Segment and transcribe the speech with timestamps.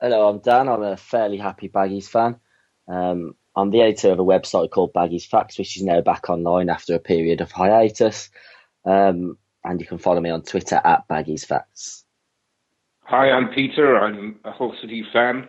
[0.00, 0.68] Hello, I'm Dan.
[0.68, 2.36] I'm a fairly happy Baggies fan.
[2.86, 6.70] Um, I'm the editor of a website called Baggies Facts, which is now back online
[6.70, 8.30] after a period of hiatus.
[8.84, 12.04] Um, and you can follow me on Twitter at Baggies Facts.
[13.06, 13.98] Hi, I'm Peter.
[13.98, 15.48] I'm a Hull City fan.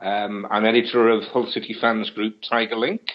[0.00, 3.12] Um, I'm editor of Hull City fans group Tiger Link.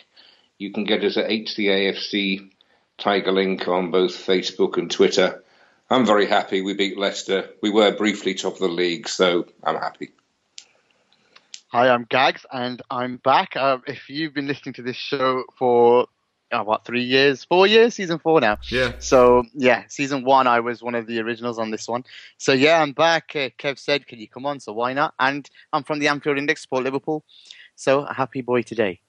[0.59, 2.51] You can get us at HCAFC
[2.97, 5.43] Tiger Link on both Facebook and Twitter.
[5.89, 7.49] I'm very happy we beat Leicester.
[7.61, 10.11] We were briefly top of the league, so I'm happy.
[11.71, 13.55] Hi, I'm Gags, and I'm back.
[13.55, 16.07] Uh, if you've been listening to this show for
[16.51, 18.57] uh, what three years, four years, season four now.
[18.71, 18.93] Yeah.
[18.97, 22.05] So yeah, season one, I was one of the originals on this one.
[22.39, 23.35] So yeah, I'm back.
[23.35, 25.13] Uh, Kev said, "Can you come on?" So why not?
[25.19, 27.23] And I'm from the Anfield Index, support Liverpool.
[27.75, 29.01] So happy boy today.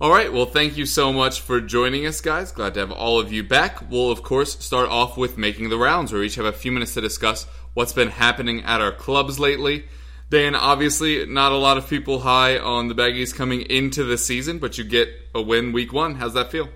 [0.00, 2.52] All right, well, thank you so much for joining us, guys.
[2.52, 3.90] Glad to have all of you back.
[3.90, 6.72] We'll, of course, start off with making the rounds, where we each have a few
[6.72, 9.84] minutes to discuss what's been happening at our clubs lately.
[10.30, 14.58] Dan, obviously, not a lot of people high on the Baggies coming into the season,
[14.58, 16.16] but you get a win week one.
[16.16, 16.68] How's that feel?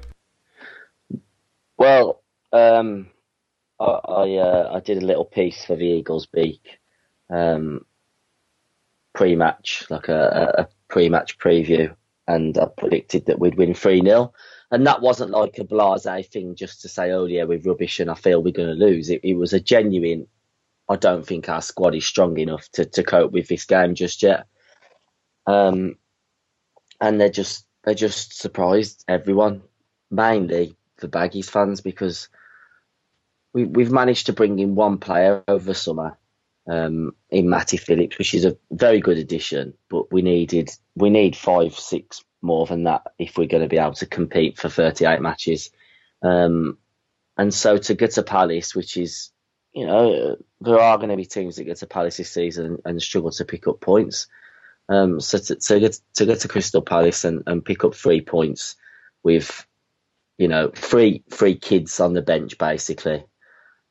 [1.77, 3.11] Well, um,
[3.79, 6.79] I I, uh, I did a little piece for the Eagles Beak
[7.29, 7.85] um,
[9.15, 11.95] pre-match, like a, a pre-match preview,
[12.27, 14.33] and I predicted that we'd win three 0
[14.73, 18.11] and that wasn't like a blasé thing just to say, "Oh yeah, we're rubbish," and
[18.11, 19.11] I feel we're going to lose.
[19.11, 20.27] It, it was a genuine.
[20.93, 24.23] I don't think our squad is strong enough to, to cope with this game just
[24.23, 24.47] yet.
[25.47, 25.97] Um,
[27.01, 29.63] and they're just they just surprised everyone,
[30.11, 32.29] mainly the Baggies fans, because
[33.55, 36.19] we we've managed to bring in one player over summer,
[36.69, 41.35] um, in Matty Phillips, which is a very good addition, but we needed we need
[41.35, 45.23] five six more than that if we're going to be able to compete for 38
[45.23, 45.71] matches.
[46.23, 46.77] Um,
[47.39, 49.31] and so to get to Palace, which is
[49.75, 53.03] you know there are going to be teams that get to Palace this season and
[53.03, 54.29] struggle to pick up points.
[54.89, 58.21] Um, so to, to get to get to Crystal Palace and, and pick up three
[58.21, 58.77] points
[59.23, 59.67] with
[60.39, 63.25] you know three three kids on the bench basically,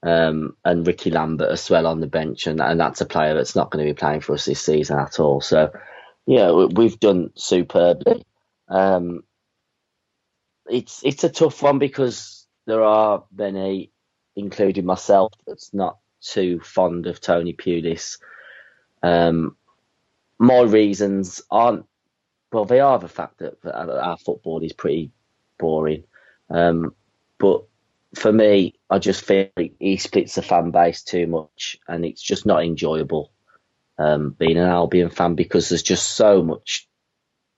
[0.03, 3.56] um, and Ricky Lambert as well on the bench, and and that's a player that's
[3.56, 5.42] not going to be playing for us this season at all.
[5.42, 5.72] So
[6.28, 8.24] yeah, we- we've done superbly.
[8.69, 9.24] Um,
[10.69, 13.91] it's it's a tough one because there are many,
[14.36, 18.19] including myself, that's not too fond of Tony Pulis.
[19.03, 19.56] Um,
[20.38, 21.86] my reasons aren't
[22.52, 25.12] well, they are the fact that, our football is pretty
[25.58, 26.03] boring.
[26.50, 26.94] Um,
[27.38, 27.64] but
[28.16, 29.47] for me, I just feel
[29.80, 33.31] he splits the fan base too much, and it's just not enjoyable
[33.98, 36.88] um, being an Albion fan because there's just so much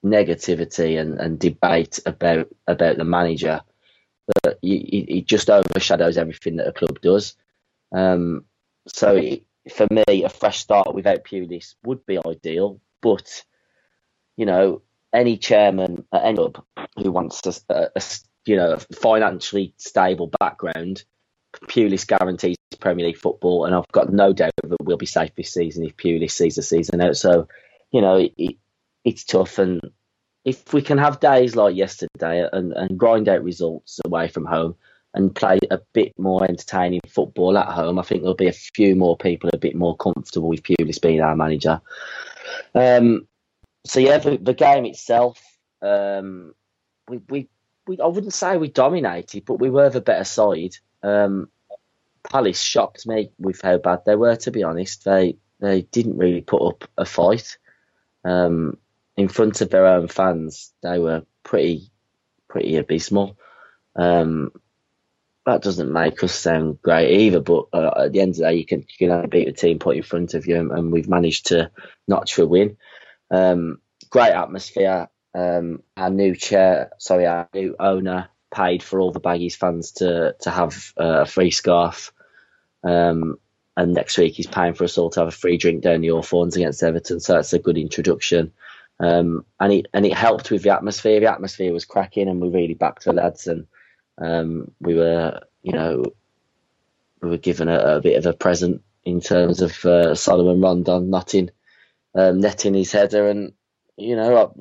[0.05, 3.61] negativity and, and debate about about the manager
[4.45, 7.35] it, it just overshadows everything that a club does.
[7.93, 8.45] Um,
[8.87, 9.21] so
[9.75, 13.43] for me, a fresh start without Pulis would be ideal, but
[14.37, 14.81] you know,
[15.13, 16.63] any chairman at any club
[17.01, 18.01] who wants a, a- a
[18.45, 21.03] you know financially stable background,
[21.67, 25.53] Pulis guarantees Premier League football, and I've got no doubt that we'll be safe this
[25.53, 27.15] season if Pulis sees the season out.
[27.15, 27.47] So,
[27.91, 28.55] you know, it, it,
[29.05, 29.81] it's tough, and
[30.45, 34.75] if we can have days like yesterday and, and grind out results away from home
[35.13, 38.95] and play a bit more entertaining football at home, I think there'll be a few
[38.95, 41.81] more people a bit more comfortable with Pulis being our manager.
[42.75, 43.27] Um,
[43.85, 45.41] so yeah, the, the game itself,
[45.81, 46.53] um,
[47.07, 47.49] we, we,
[47.87, 50.75] we, I wouldn't say we dominated, but we were the better side.
[51.03, 51.49] Um,
[52.29, 54.35] Palace shocked me with how bad they were.
[54.37, 57.57] To be honest, they they didn't really put up a fight.
[58.23, 58.77] Um,
[59.17, 61.91] in front of their own fans, they were pretty
[62.47, 63.37] pretty abysmal.
[63.95, 64.51] Um,
[65.45, 68.55] that doesn't make us sound great either, but uh, at the end of the day,
[68.55, 71.09] you can you can beat the team put in front of you, and, and we've
[71.09, 71.69] managed to
[72.07, 72.77] notch a win.
[73.29, 73.79] Um,
[74.09, 75.09] great atmosphere.
[75.35, 80.35] Um, our new chair, sorry, our new owner paid for all the Baggies fans to
[80.41, 82.13] to have uh, a free scarf.
[82.83, 83.37] Um,
[83.75, 86.09] and next week he's paying for us all to have a free drink down the
[86.09, 87.19] Hawthorns against Everton.
[87.19, 88.53] So that's a good introduction.
[88.99, 91.19] Um, and it and it helped with the atmosphere.
[91.19, 93.47] The atmosphere was cracking, and we really backed the lads.
[93.47, 93.67] And
[94.17, 96.03] um, we were, you know,
[97.21, 101.09] we were given a, a bit of a present in terms of uh, Salomon Rondon
[101.09, 101.49] notting,
[102.15, 103.53] um, netting his header, and
[103.97, 104.55] you know,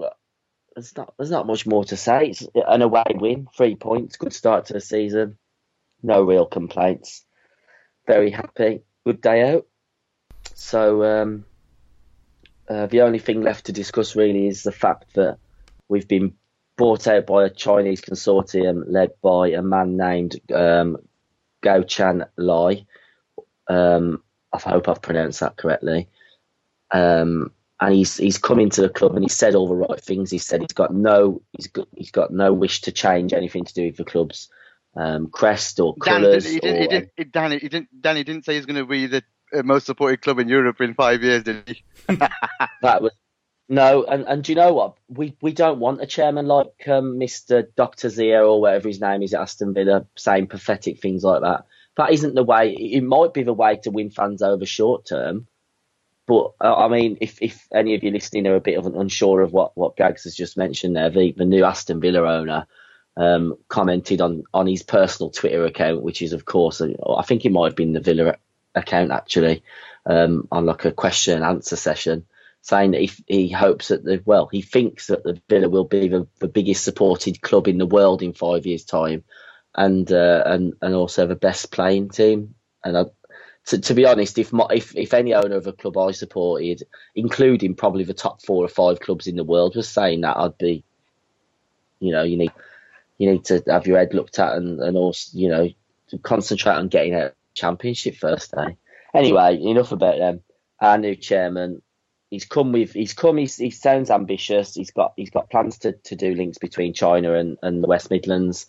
[0.74, 2.28] there's not there's not much more to say.
[2.28, 5.38] It's an away win, three points, good start to the season,
[6.02, 7.24] no real complaints.
[8.06, 9.66] Very happy, good day out.
[10.54, 11.44] So um,
[12.72, 15.38] uh, the only thing left to discuss really is the fact that
[15.88, 16.34] we've been
[16.76, 20.96] bought out by a Chinese consortium led by a man named um,
[21.62, 22.86] Guochuan Lai.
[23.68, 24.22] Um,
[24.52, 26.08] I hope I've pronounced that correctly.
[26.90, 30.30] Um, and he's he's come into the club and he said all the right things.
[30.30, 33.74] He said he's got no he's got he's got no wish to change anything to
[33.74, 34.48] do with the club's
[34.94, 36.44] um, crest or colours.
[36.48, 38.00] he, did, he, did, he, Danny, he didn't.
[38.00, 39.22] Danny didn't say he's going to be the
[39.64, 41.82] most supported club in Europe in five years, did he?
[42.82, 43.12] that was
[43.68, 44.96] no, and and do you know what?
[45.08, 49.22] We we don't want a chairman like um, Mister Doctor Zia or whatever his name
[49.22, 51.66] is at Aston Villa saying pathetic things like that.
[51.96, 52.72] That isn't the way.
[52.72, 55.46] It might be the way to win fans over short term
[56.26, 58.96] but uh, I mean, if, if any of you listening are a bit of an
[58.96, 62.66] unsure of what, what Gags has just mentioned there, the, the new Aston Villa owner
[63.16, 67.44] um, commented on, on his personal Twitter account, which is, of course, uh, I think
[67.44, 68.36] it might have been the Villa
[68.74, 69.62] account actually,
[70.06, 72.24] um, on like a question and answer session,
[72.60, 76.08] saying that he, he hopes that the, well, he thinks that the Villa will be
[76.08, 79.24] the, the biggest supported club in the world in five years' time
[79.74, 82.54] and, uh, and, and also the best playing team.
[82.84, 83.04] And I,
[83.66, 86.82] to, to be honest, if, my, if if any owner of a club I supported,
[87.14, 90.58] including probably the top four or five clubs in the world, was saying that, I'd
[90.58, 90.84] be,
[92.00, 92.52] you know, you need
[93.18, 95.68] you need to have your head looked at and, and also, you know,
[96.08, 98.52] to concentrate on getting a championship first.
[98.52, 98.76] day.
[99.14, 100.40] Anyway, enough about them.
[100.80, 101.82] Our new chairman,
[102.30, 103.36] he's come with he's come.
[103.36, 104.74] He's, he sounds ambitious.
[104.74, 108.10] He's got he's got plans to, to do links between China and, and the West
[108.10, 108.66] Midlands.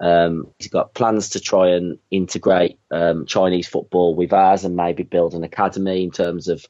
[0.00, 5.04] Um, he's got plans to try and integrate um, Chinese football with ours and maybe
[5.04, 6.66] build an academy in terms of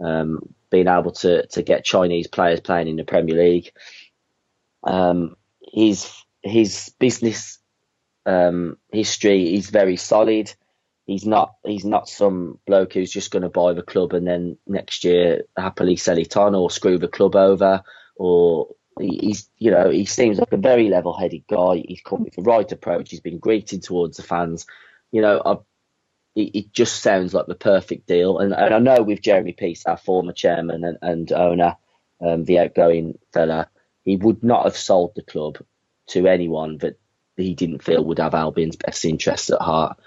[0.00, 3.70] um, being able to, to get Chinese players playing in the Premier League.
[4.82, 5.36] Um,
[5.72, 6.12] his
[6.42, 7.58] his business
[8.24, 10.52] um, history is very solid.
[11.06, 14.58] He's not he's not some bloke who's just going to buy the club and then
[14.66, 17.82] next year happily sell it on or screw the club over
[18.16, 21.84] or he's you know he seems like a very level-headed guy.
[21.86, 23.10] He's come with the right approach.
[23.10, 24.66] He's been greeted towards the fans.
[25.12, 25.56] You know, I,
[26.34, 28.38] it, just sounds like the perfect deal.
[28.38, 31.76] And, and, I know with Jeremy Peace, our former chairman and, and owner,
[32.20, 33.70] um, the outgoing fella,
[34.04, 35.58] he would not have sold the club
[36.08, 36.98] to anyone that
[37.36, 39.98] he didn't feel would have Albion's best interests at heart.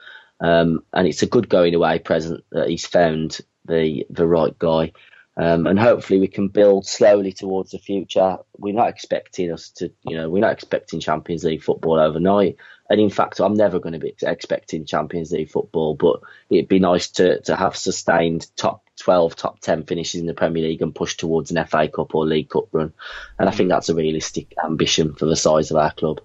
[0.42, 4.94] Um, and it's a good going away present that he's found the the right guy.
[5.38, 8.40] Um, and hopefully we can build slowly towards the future.
[8.58, 12.58] We're not expecting us to, you know, we're not expecting Champions League football overnight.
[12.90, 16.20] And in fact, I'm never going to be expecting Champions League football, but
[16.50, 20.64] it'd be nice to, to have sustained top 12, top 10 finishes in the Premier
[20.68, 22.92] League and push towards an FA Cup or League Cup run.
[23.38, 26.20] And I think that's a realistic ambition for the size of our club.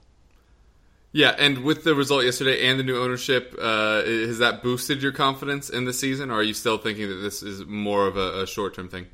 [1.15, 5.13] Yeah, and with the result yesterday and the new ownership, uh, has that boosted your
[5.13, 8.43] confidence in the season, or are you still thinking that this is more of a,
[8.43, 9.07] a short term thing?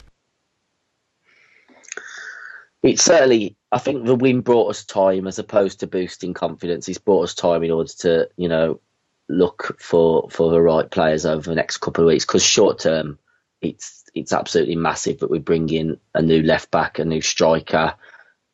[2.83, 6.89] It certainly, I think the win brought us time as opposed to boosting confidence.
[6.89, 8.81] It's brought us time in order to, you know,
[9.29, 12.25] look for for the right players over the next couple of weeks.
[12.25, 13.19] Because short term,
[13.61, 17.93] it's it's absolutely massive that we bring in a new left back, a new striker,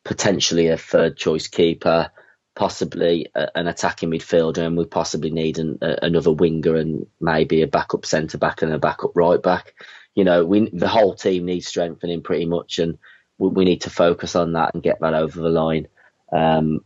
[0.05, 2.11] potentially a third choice keeper
[2.57, 7.63] possibly a, an attacking midfielder, and we possibly need an, a, another winger and maybe
[7.63, 9.75] a backup centre back and a backup right back.
[10.17, 12.99] You know, we the whole team needs strengthening pretty much, and
[13.39, 15.87] we, we need to focus on that and get that over the line.
[16.33, 16.85] Um,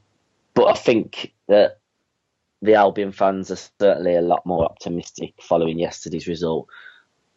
[0.53, 1.79] but I think that
[2.61, 6.69] the Albion fans are certainly a lot more optimistic following yesterday's result.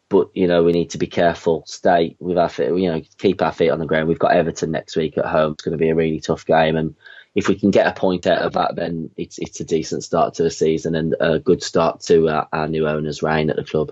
[0.10, 3.42] But you know, we need to be careful, stay with our feet, you know, keep
[3.42, 4.08] our feet on the ground.
[4.08, 5.54] We've got Everton next week at home.
[5.54, 6.96] It's going to be a really tough game, and
[7.36, 10.36] if we can get a point out of that, then it's it's a decent start
[10.36, 13.64] to the season and a good start to our, our new owner's reign at the
[13.64, 13.92] club.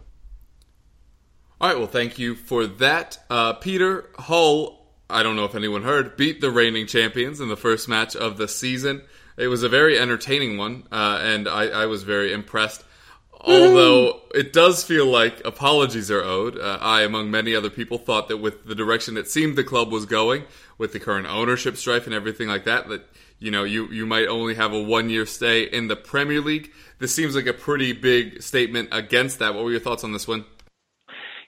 [1.60, 4.80] All right, well, thank you for that, uh, Peter Hull.
[5.10, 8.38] I don't know if anyone heard beat the reigning champions in the first match of
[8.38, 9.02] the season.
[9.38, 12.84] It was a very entertaining one, uh, and I, I was very impressed
[13.44, 16.60] Although it does feel like apologies are owed.
[16.60, 19.92] Uh, I, among many other people, thought that with the direction it seemed the club
[19.92, 20.44] was going,
[20.78, 23.04] with the current ownership strife and everything like that, that
[23.42, 26.72] you know you you might only have a one year stay in the Premier League.
[27.00, 29.56] This seems like a pretty big statement against that.
[29.56, 30.46] What were your thoughts on this one?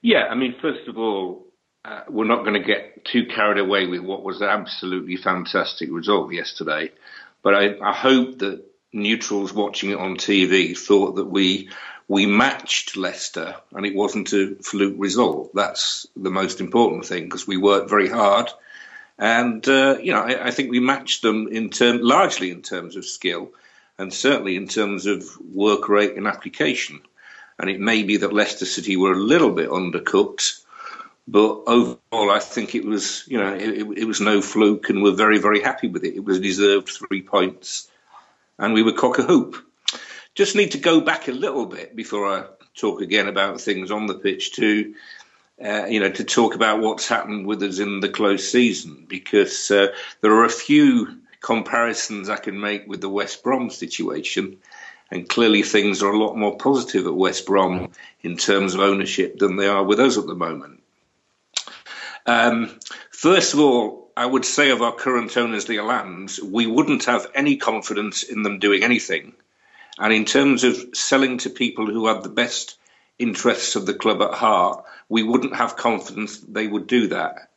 [0.01, 1.45] Yeah, I mean, first of all,
[1.85, 5.89] uh, we're not going to get too carried away with what was an absolutely fantastic
[5.91, 6.91] result yesterday.
[7.43, 11.69] But I, I hope that neutrals watching it on TV thought that we
[12.07, 15.51] we matched Leicester and it wasn't a fluke result.
[15.53, 18.49] That's the most important thing because we worked very hard.
[19.17, 22.95] And uh, you know, I, I, think we matched them in term, largely in terms
[22.95, 23.51] of skill,
[23.97, 27.01] and certainly in terms of work rate and application.
[27.59, 30.63] And it may be that Leicester City were a little bit undercooked,
[31.27, 35.15] but overall, I think it was, you know, it, it was no fluke, and we're
[35.15, 36.15] very, very happy with it.
[36.15, 37.89] It was deserved three points,
[38.57, 39.55] and we were cock a hoop.
[40.35, 44.07] Just need to go back a little bit before I talk again about things on
[44.07, 44.95] the pitch to,
[45.63, 49.69] uh, you know, to talk about what's happened with us in the close season, because
[49.71, 49.87] uh,
[50.21, 54.57] there are a few comparisons I can make with the West Brom situation.
[55.11, 57.91] And clearly, things are a lot more positive at West Brom
[58.21, 60.81] in terms of ownership than they are with us at the moment.
[62.25, 62.79] Um,
[63.11, 67.27] first of all, I would say of our current owners, the Allans, we wouldn't have
[67.35, 69.33] any confidence in them doing anything.
[69.99, 72.77] And in terms of selling to people who have the best
[73.19, 77.49] interests of the club at heart, we wouldn't have confidence that they would do that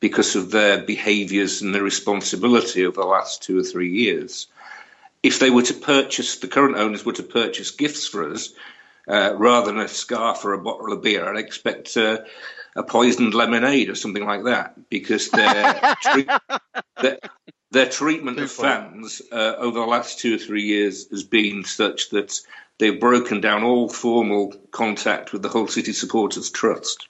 [0.00, 4.46] because of their behaviours and their responsibility over the last two or three years.
[5.22, 8.52] If they were to purchase, the current owners were to purchase gifts for us,
[9.08, 12.18] uh, rather than a scarf or a bottle of beer, I'd expect uh,
[12.76, 16.28] a poisoned lemonade or something like that because their, treat,
[17.00, 17.18] their,
[17.70, 22.10] their, treatment of fans uh, over the last two or three years has been such
[22.10, 22.38] that
[22.78, 27.08] they've broken down all formal contact with the Hull City Supporters Trust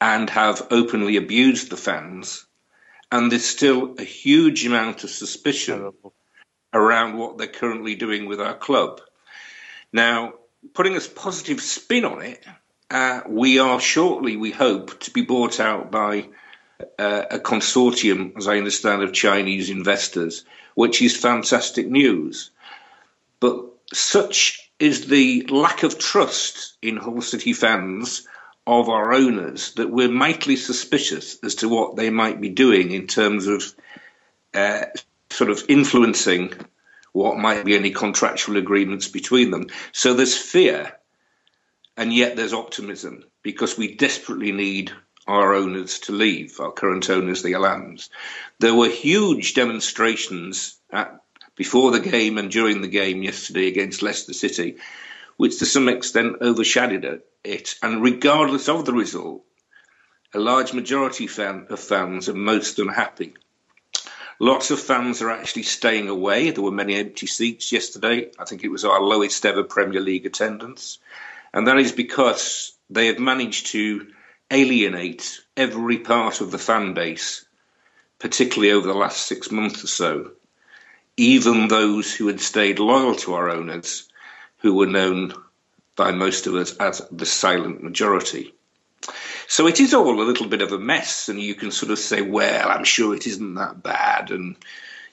[0.00, 2.44] and have openly abused the fans.
[3.12, 5.92] And there's still a huge amount of suspicion
[6.72, 9.00] around what they're currently doing with our club.
[9.92, 10.34] Now,
[10.72, 12.44] putting a positive spin on it,
[12.90, 16.28] uh, we are shortly, we hope, to be bought out by
[16.98, 20.44] uh, a consortium, as I understand, of Chinese investors,
[20.74, 22.50] which is fantastic news.
[23.40, 28.26] But such is the lack of trust in Hull City fans
[28.66, 33.06] of our owners that we're mightily suspicious as to what they might be doing in
[33.06, 33.62] terms of
[34.54, 34.86] uh,
[35.30, 36.52] sort of influencing
[37.12, 39.66] what might be any contractual agreements between them.
[39.92, 40.96] So there's fear
[41.96, 44.92] and yet there's optimism because we desperately need
[45.26, 48.08] our owners to leave, our current owners, the Allans.
[48.58, 51.20] There were huge demonstrations at,
[51.56, 54.76] before the game and during the game yesterday against Leicester City,
[55.36, 57.74] which to some extent overshadowed it.
[57.82, 59.44] And regardless of the result,
[60.32, 63.34] a large majority fan, of fans are most unhappy.
[64.40, 66.50] Lots of fans are actually staying away.
[66.50, 68.32] There were many empty seats yesterday.
[68.38, 70.98] I think it was our lowest ever Premier League attendance.
[71.52, 74.08] And that is because they have managed to
[74.50, 77.44] alienate every part of the fan base,
[78.18, 80.32] particularly over the last six months or so.
[81.16, 84.08] Even those who had stayed loyal to our owners,
[84.58, 85.32] who were known
[85.96, 88.52] by most of us as the silent majority.
[89.46, 91.98] So it is all a little bit of a mess, and you can sort of
[91.98, 94.56] say, well, I'm sure it isn't that bad, and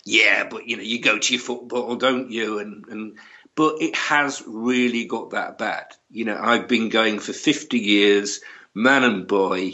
[0.03, 2.60] yeah, but you know, you go to your football, don't you?
[2.60, 3.17] And, and
[3.55, 5.86] but it has really got that bad.
[6.10, 8.41] You know, I've been going for 50 years,
[8.74, 9.74] man and boy,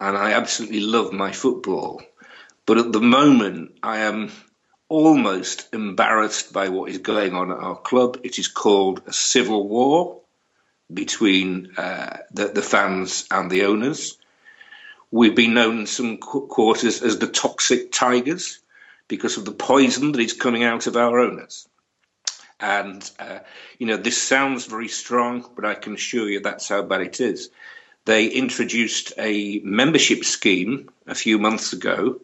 [0.00, 2.02] and I absolutely love my football.
[2.66, 4.32] But at the moment, I am
[4.88, 8.20] almost embarrassed by what is going on at our club.
[8.22, 10.20] It is called a civil war
[10.92, 14.18] between uh, the, the, fans and the owners.
[15.10, 18.60] We've been known in some quarters as the toxic tigers
[19.08, 21.68] because of the poison that is coming out of our owners.
[22.60, 23.40] And, uh,
[23.78, 27.20] you know, this sounds very strong, but I can assure you that's how bad it
[27.20, 27.50] is.
[28.04, 32.20] They introduced a membership scheme a few months ago,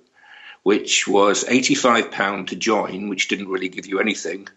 [0.63, 4.49] which was £85 to join, which didn't really give you anything,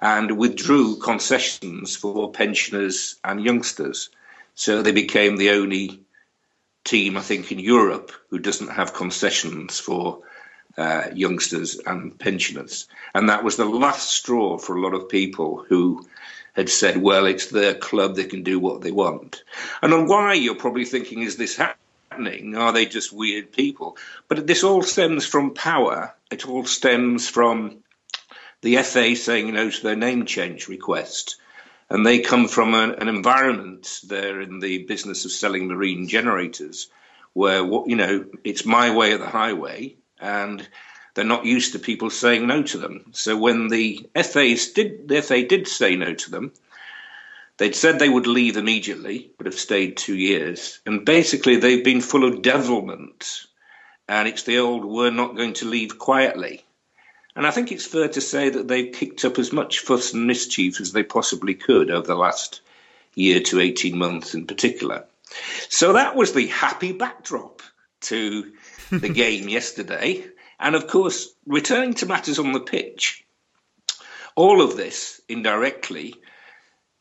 [0.00, 4.10] and withdrew concessions for pensioners and youngsters.
[4.54, 6.00] So they became the only
[6.84, 10.20] team, I think, in Europe who doesn't have concessions for
[10.76, 12.86] uh, youngsters and pensioners.
[13.14, 16.06] And that was the last straw for a lot of people who
[16.54, 19.42] had said, well, it's their club, they can do what they want.
[19.82, 21.87] And on why you're probably thinking, is this happening?
[22.10, 23.96] Are they just weird people?
[24.28, 26.14] But this all stems from power.
[26.30, 27.84] It all stems from
[28.60, 31.36] the FA saying no to their name change request.
[31.90, 34.00] and they come from an, an environment.
[34.06, 36.88] They're in the business of selling marine generators,
[37.32, 40.66] where what you know, it's my way or the highway, and
[41.14, 43.06] they're not used to people saying no to them.
[43.12, 46.52] So when the FAs did, the FA did say no to them.
[47.58, 50.78] They'd said they would leave immediately, but have stayed two years.
[50.86, 53.46] And basically, they've been full of devilment.
[54.08, 56.64] And it's the old, we're not going to leave quietly.
[57.34, 60.26] And I think it's fair to say that they've kicked up as much fuss and
[60.26, 62.60] mischief as they possibly could over the last
[63.14, 65.04] year to 18 months in particular.
[65.68, 67.62] So that was the happy backdrop
[68.02, 68.52] to
[68.90, 70.24] the game yesterday.
[70.60, 73.24] And of course, returning to matters on the pitch,
[74.36, 76.14] all of this indirectly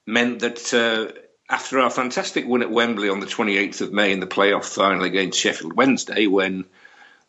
[0.08, 1.12] meant that uh,
[1.50, 5.04] after our fantastic win at Wembley on the 28th of May in the playoff final
[5.04, 6.66] against Sheffield Wednesday, when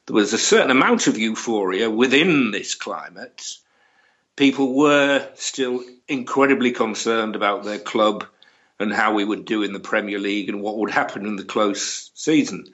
[0.06, 3.58] there was a certain amount of euphoria within this climate,
[4.36, 8.24] people were still incredibly concerned about their club
[8.80, 11.44] and how we would do in the Premier League and what would happen in the
[11.44, 12.64] close season.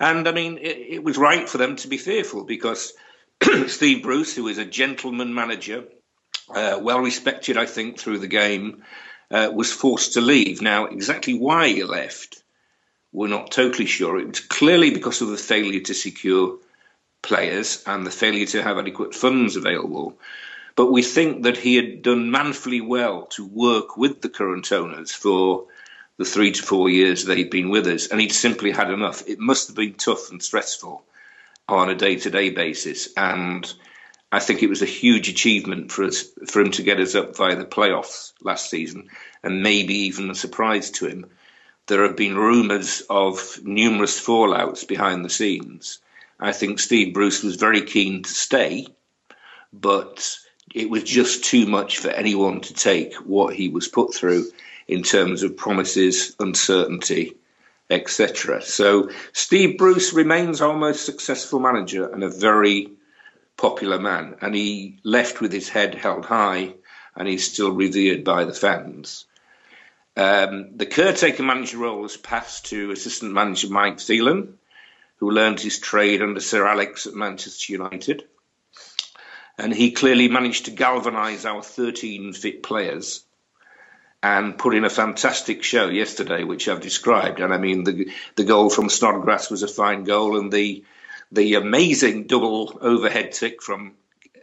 [0.00, 2.92] And I mean, it, it was right for them to be fearful because
[3.68, 5.84] Steve Bruce, who is a gentleman manager,
[6.52, 8.82] uh, well respected, I think, through the game,
[9.32, 10.60] uh, was forced to leave.
[10.60, 12.42] Now, exactly why he left,
[13.12, 14.18] we're not totally sure.
[14.18, 16.58] It was clearly because of the failure to secure
[17.22, 20.18] players and the failure to have adequate funds available.
[20.76, 25.12] But we think that he had done manfully well to work with the current owners
[25.12, 25.66] for
[26.18, 29.26] the three to four years they'd been with us, and he'd simply had enough.
[29.26, 31.04] It must have been tough and stressful
[31.68, 33.72] on a day to day basis, and
[34.34, 37.36] I think it was a huge achievement for us for him to get us up
[37.36, 39.10] via the playoffs last season,
[39.42, 41.26] and maybe even a surprise to him.
[41.86, 45.98] There have been rumours of numerous fallouts behind the scenes.
[46.40, 48.86] I think Steve Bruce was very keen to stay,
[49.70, 50.38] but
[50.74, 54.50] it was just too much for anyone to take what he was put through
[54.88, 57.36] in terms of promises, uncertainty,
[57.90, 58.62] etc.
[58.62, 62.92] So Steve Bruce remains our most successful manager and a very
[63.62, 66.74] popular man, and he left with his head held high,
[67.14, 69.24] and he's still revered by the fans.
[70.16, 74.58] Um, the caretaker manager role was passed to assistant manager Mike Phelan,
[75.18, 78.24] who learned his trade under Sir Alex at Manchester United.
[79.56, 83.24] And he clearly managed to galvanise our 13 fit players
[84.24, 87.38] and put in a fantastic show yesterday, which I've described.
[87.38, 90.84] And I mean, the the goal from Snodgrass was a fine goal, and the
[91.32, 93.94] the amazing double overhead kick from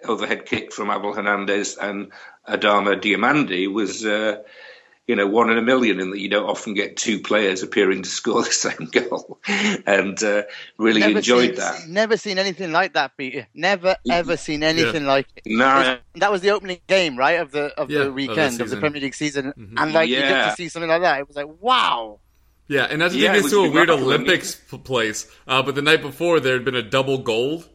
[0.03, 2.11] overhead kick from Abel Hernandez and
[2.47, 4.05] Adama Diomande was.
[4.05, 4.41] Uh,
[5.07, 8.03] you know, one in a million, in that you don't often get two players appearing
[8.03, 9.39] to score the same goal,
[9.87, 10.43] and uh,
[10.77, 11.87] really Never enjoyed seen, that.
[11.87, 13.47] Never seen anything like that, Peter.
[13.55, 15.47] Never ever seen anything like it.
[15.47, 18.57] No, That was the opening game, right, of the of Yeah, the the weekend of
[18.59, 18.79] the season.
[18.81, 19.73] Premier League season, Mhm.
[19.81, 21.21] and like you get to see something like that.
[21.21, 22.19] It was like, wow.
[22.69, 23.89] Yeah, and not to Yeah, take us to a weird.
[23.89, 27.67] Olympics p- place, uh, but the night before there had been a double gold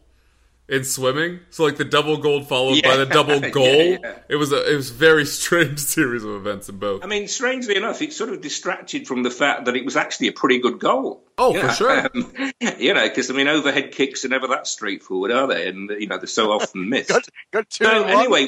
[0.66, 1.40] in swimming.
[1.50, 3.66] So like the double gold followed by the double yeah, goal.
[4.00, 4.18] yeah.
[4.28, 7.02] It was a it was a very strange series of events in both.
[7.04, 10.28] I mean, strangely enough, it sort of distracted from the fact that it was actually
[10.28, 11.24] a pretty good goal.
[11.36, 12.00] Oh, You for sure.
[12.14, 12.32] um,
[12.78, 15.66] you know, because I mean, overhead kicks are never that straightforward, are they?
[15.68, 17.08] And you know, they're so often missed.
[17.10, 18.46] Got got two so anyway,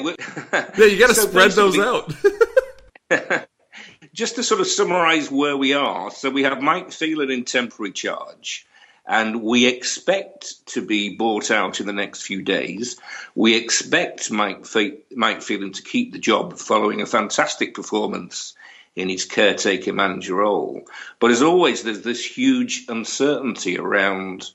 [0.53, 2.13] Yeah, you got to so spread those out.
[4.17, 7.91] Just to sort of summarise where we are, so we have Mike Phelan in temporary
[7.91, 8.65] charge,
[9.05, 12.99] and we expect to be bought out in the next few days.
[13.35, 14.65] We expect Mike,
[15.15, 18.55] Mike Phelan to keep the job following a fantastic performance
[18.95, 20.87] in his caretaker manager role.
[21.19, 24.49] But as always, there's this huge uncertainty around,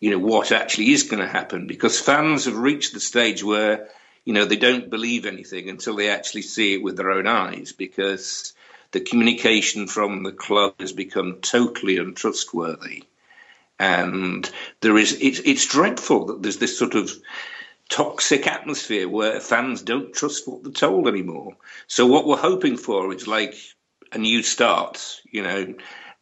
[0.00, 3.90] you know, what actually is going to happen because fans have reached the stage where,
[4.24, 7.72] you know, they don't believe anything until they actually see it with their own eyes
[7.72, 8.54] because
[8.96, 13.04] the communication from the club has become totally untrustworthy.
[13.78, 17.12] And there is, it's, it's dreadful that there's this sort of
[17.90, 21.58] toxic atmosphere where fans don't trust what they're told anymore.
[21.88, 23.54] So what we're hoping for is like
[24.12, 25.74] a new start, you know,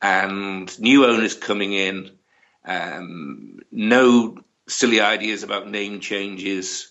[0.03, 2.11] and new owners coming in,
[2.65, 6.91] um, no silly ideas about name changes,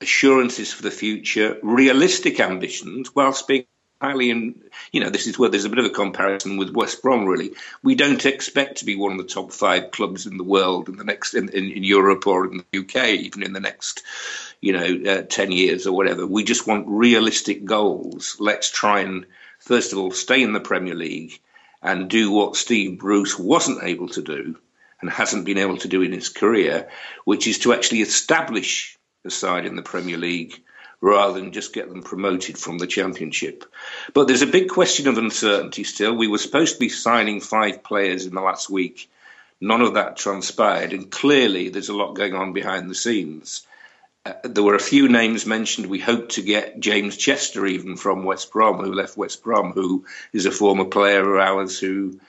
[0.00, 3.66] assurances for the future, realistic ambitions, whilst being
[4.02, 4.60] highly in,
[4.90, 7.52] you know, this is where there's a bit of a comparison with West Brom, really.
[7.84, 10.96] We don't expect to be one of the top five clubs in the world in
[10.96, 14.02] the next, in, in, in Europe or in the UK, even in the next,
[14.60, 16.26] you know, uh, 10 years or whatever.
[16.26, 18.36] We just want realistic goals.
[18.40, 19.24] Let's try and,
[19.60, 21.40] first of all, stay in the Premier League
[21.80, 24.58] and do what Steve Bruce wasn't able to do
[25.00, 26.88] and hasn't been able to do in his career,
[27.24, 30.60] which is to actually establish the side in the Premier League
[31.02, 33.64] rather than just get them promoted from the Championship.
[34.14, 36.14] But there's a big question of uncertainty still.
[36.14, 39.10] We were supposed to be signing five players in the last week.
[39.60, 43.66] None of that transpired, and clearly there's a lot going on behind the scenes.
[44.24, 45.86] Uh, there were a few names mentioned.
[45.86, 50.04] We hoped to get James Chester, even from West Brom, who left West Brom, who
[50.32, 52.20] is a former player of ours who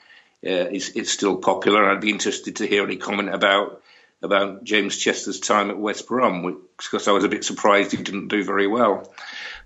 [0.46, 1.86] uh, is, is still popular.
[1.86, 3.82] I'd be interested to hear any comment about
[4.24, 8.30] about James Chester's time at West Brom, because I was a bit surprised he didn't
[8.30, 9.14] do very well.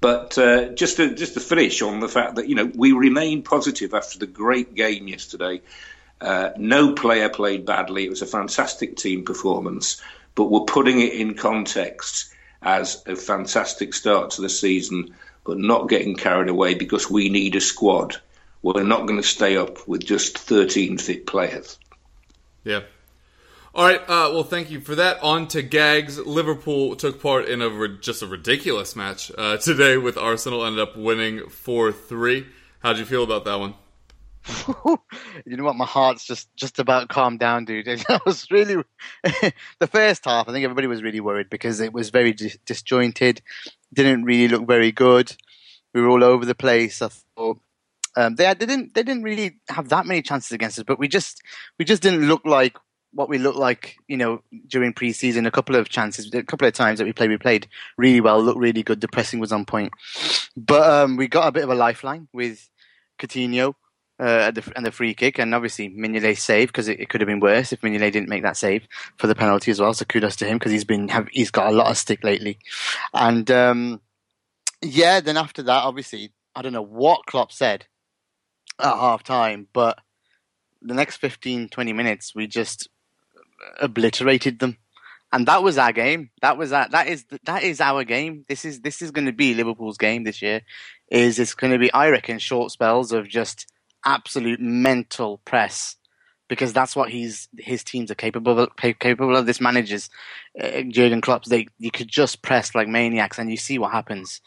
[0.01, 3.43] But uh, just to just to finish on the fact that you know we remain
[3.43, 5.61] positive after the great game yesterday.
[6.19, 8.03] Uh, no player played badly.
[8.03, 10.01] It was a fantastic team performance
[10.37, 15.89] but we're putting it in context as a fantastic start to the season, but not
[15.89, 18.15] getting carried away because we need a squad.
[18.61, 21.79] We're not going to stay up with just 13 fit players.
[22.63, 22.81] Yeah.
[23.77, 24.01] All right.
[24.01, 25.21] Uh, well, thank you for that.
[25.21, 26.17] On to gags.
[26.17, 30.65] Liverpool took part in a just a ridiculous match uh, today with Arsenal.
[30.65, 32.47] Ended up winning four three.
[32.79, 33.75] How did you feel about that one?
[35.45, 35.75] you know what?
[35.75, 37.87] My heart's just just about calmed down, dude.
[38.09, 38.83] I was really
[39.23, 40.49] the first half.
[40.49, 43.43] I think everybody was really worried because it was very dis- disjointed.
[43.93, 45.35] Didn't really look very good.
[45.93, 47.03] We were all over the place.
[47.03, 47.59] I thought
[48.15, 51.07] um, they, they didn't they didn't really have that many chances against us, but we
[51.07, 51.43] just
[51.77, 52.75] we just didn't look like
[53.17, 55.47] what we looked like, you know, during preseason.
[55.47, 58.41] A couple of chances, a couple of times that we played, we played really well,
[58.41, 59.01] looked really good.
[59.01, 59.91] The pressing was on point,
[60.55, 62.69] but um, we got a bit of a lifeline with
[63.19, 63.73] Coutinho
[64.19, 67.27] uh, the, and the free kick, and obviously Mignolet saved because it, it, could have
[67.27, 69.95] been worse if Mignolet didn't make that save for the penalty as well.
[69.95, 72.59] So kudos to him because he's been have, he's got a lot of stick lately,
[73.15, 73.99] and um,
[74.83, 75.21] yeah.
[75.21, 77.87] Then after that, obviously, I don't know what Klopp said
[78.79, 79.97] at half time, but
[80.83, 82.87] the next 15, 20 minutes, we just
[83.79, 84.77] obliterated them.
[85.31, 86.29] And that was our game.
[86.41, 88.45] That was our, that is that is our game.
[88.47, 90.61] This is this is going to be Liverpool's game this year.
[91.09, 93.67] Is it's going to be I reckon short spells of just
[94.05, 95.97] absolute mental press
[96.47, 99.45] because that's what he's his teams are capable of, capable of.
[99.45, 100.09] This managers,
[100.61, 104.41] uh, Jurgen Klopp, they you could just press like maniacs, and you see what happens.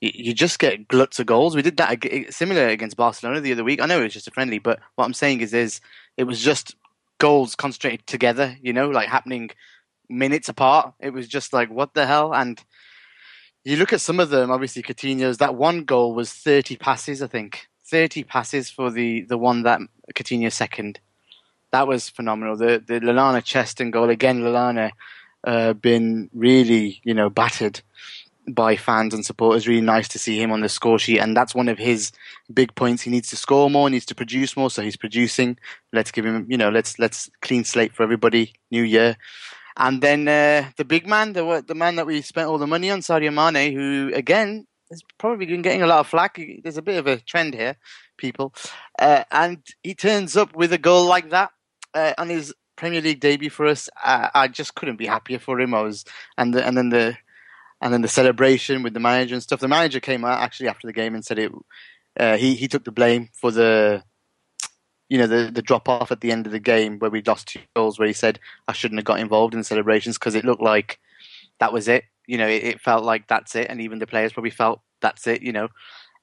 [0.00, 1.56] You, you just get gluts of goals.
[1.56, 3.80] We did that similar against Barcelona the other week.
[3.80, 5.80] I know it was just a friendly, but what I'm saying is, is
[6.16, 6.76] it was just
[7.18, 8.56] goals concentrated together.
[8.60, 9.50] You know, like happening
[10.08, 10.94] minutes apart.
[11.00, 12.62] It was just like what the hell, and.
[13.64, 14.50] You look at some of them.
[14.50, 19.38] Obviously, Coutinho's that one goal was 30 passes, I think 30 passes for the, the
[19.38, 19.80] one that
[20.14, 21.00] Coutinho second.
[21.72, 22.56] That was phenomenal.
[22.56, 24.40] The the Lallana Cheston goal again.
[24.40, 24.90] Lallana
[25.44, 27.82] uh, been really you know battered
[28.54, 29.68] by fans and supporters.
[29.68, 32.12] Really nice to see him on the score sheet, and that's one of his
[32.52, 33.02] big points.
[33.02, 35.58] He needs to score more, needs to produce more, so he's producing.
[35.92, 38.54] Let's give him, you know, let's let's clean slate for everybody.
[38.70, 39.16] New year,
[39.76, 42.90] and then uh, the big man, the the man that we spent all the money
[42.90, 46.40] on, Sadio Mane, who again has probably been getting a lot of flack.
[46.62, 47.76] There's a bit of a trend here,
[48.16, 48.54] people.
[48.98, 51.50] Uh, and he turns up with a goal like that
[51.94, 53.88] uh, on his Premier League debut for us.
[53.96, 55.74] I, I just couldn't be happier for him.
[55.74, 56.04] I was,
[56.36, 57.16] and the, and then the
[57.80, 59.60] and then the celebration with the manager and stuff.
[59.60, 61.52] The manager came out actually after the game and said it.
[62.18, 64.02] Uh, he he took the blame for the
[65.08, 67.48] you know the the drop off at the end of the game where we lost
[67.48, 67.98] two goals.
[67.98, 70.98] Where he said I shouldn't have got involved in the celebrations because it looked like
[71.60, 74.34] that was it you know, it, it, felt like that's it, and even the players
[74.34, 75.68] probably felt that's it, you know.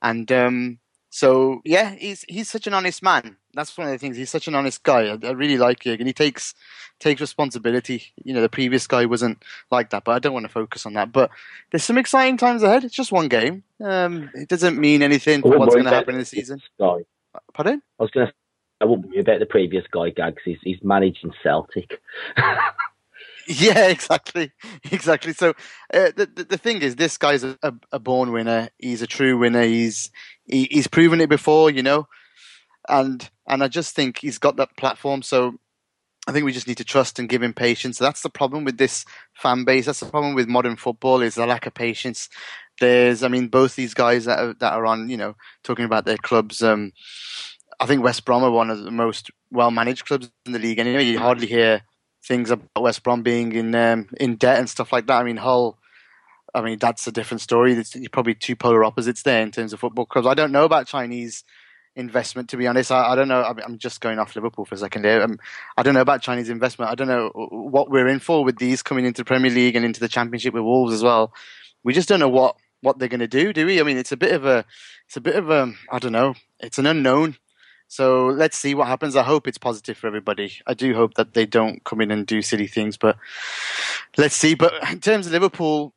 [0.02, 0.78] And um,
[1.16, 3.38] so, yeah, he's he's such an honest man.
[3.54, 4.18] That's one of the things.
[4.18, 5.04] He's such an honest guy.
[5.04, 6.08] I, I really like Jurgen.
[6.08, 6.54] He takes
[7.00, 8.12] takes responsibility.
[8.26, 10.92] You know, the previous guy wasn't like that, but I don't want to focus on
[10.96, 11.14] that.
[11.14, 11.30] But
[11.72, 12.84] there's some exciting times ahead.
[12.84, 13.64] It's just one game.
[13.82, 16.60] Um, it doesn't mean anything for what's going to happen in the season.
[16.78, 17.06] Guy.
[17.54, 17.82] Pardon?
[17.98, 18.34] I was going to.
[18.82, 20.42] I wouldn't be about the previous guy, Gags.
[20.44, 22.02] He's, he's managing Celtic.
[23.48, 24.52] Yeah, exactly,
[24.92, 25.34] exactly.
[25.34, 25.50] So
[25.94, 27.58] uh, the, the, the thing is, this guy's a,
[27.92, 28.70] a, born winner.
[28.80, 29.64] He's a true winner.
[29.64, 30.12] He's
[30.46, 32.08] he, he's proven it before, you know,
[32.88, 35.22] and and I just think he's got that platform.
[35.22, 35.56] So
[36.28, 37.98] I think we just need to trust and give him patience.
[37.98, 39.86] That's the problem with this fan base.
[39.86, 42.30] That's the problem with modern football is the lack of patience.
[42.80, 46.06] There's, I mean, both these guys that are, that are on, you know, talking about
[46.06, 46.64] their clubs.
[46.64, 46.94] Um,
[47.80, 50.80] I think West Brom are one of the most well managed clubs in the league.
[50.80, 51.84] Anyway, you hardly hear
[52.24, 55.22] things about West Brom being in um, in debt and stuff like that.
[55.22, 55.78] I mean, Hull.
[56.56, 57.74] I mean, that's a different story.
[57.74, 60.28] There's probably two polar opposites there in terms of football clubs.
[60.28, 61.44] I don't know about Chinese
[61.96, 62.92] investment, to be honest.
[62.92, 63.44] I, I don't know.
[63.44, 65.22] I'm just going off Liverpool for a second here.
[65.22, 65.38] Um,
[65.78, 66.92] I don't know about Chinese investment.
[66.92, 69.86] I don't know what we're in for with these coming into the Premier League and
[69.86, 71.34] into the Championship with Wolves as well.
[71.84, 73.80] We just don't know what what they're going to do, do we?
[73.80, 74.64] I mean, it's a bit of a,
[75.08, 76.36] it's a bit of a, I don't know.
[76.60, 77.38] It's an unknown
[77.88, 79.16] so let's see what happens.
[79.16, 80.54] I hope it's positive for everybody.
[80.66, 83.18] I do hope that they don't come in and do silly things, but
[84.18, 84.56] let's see.
[84.56, 85.94] But in terms of Liverpool,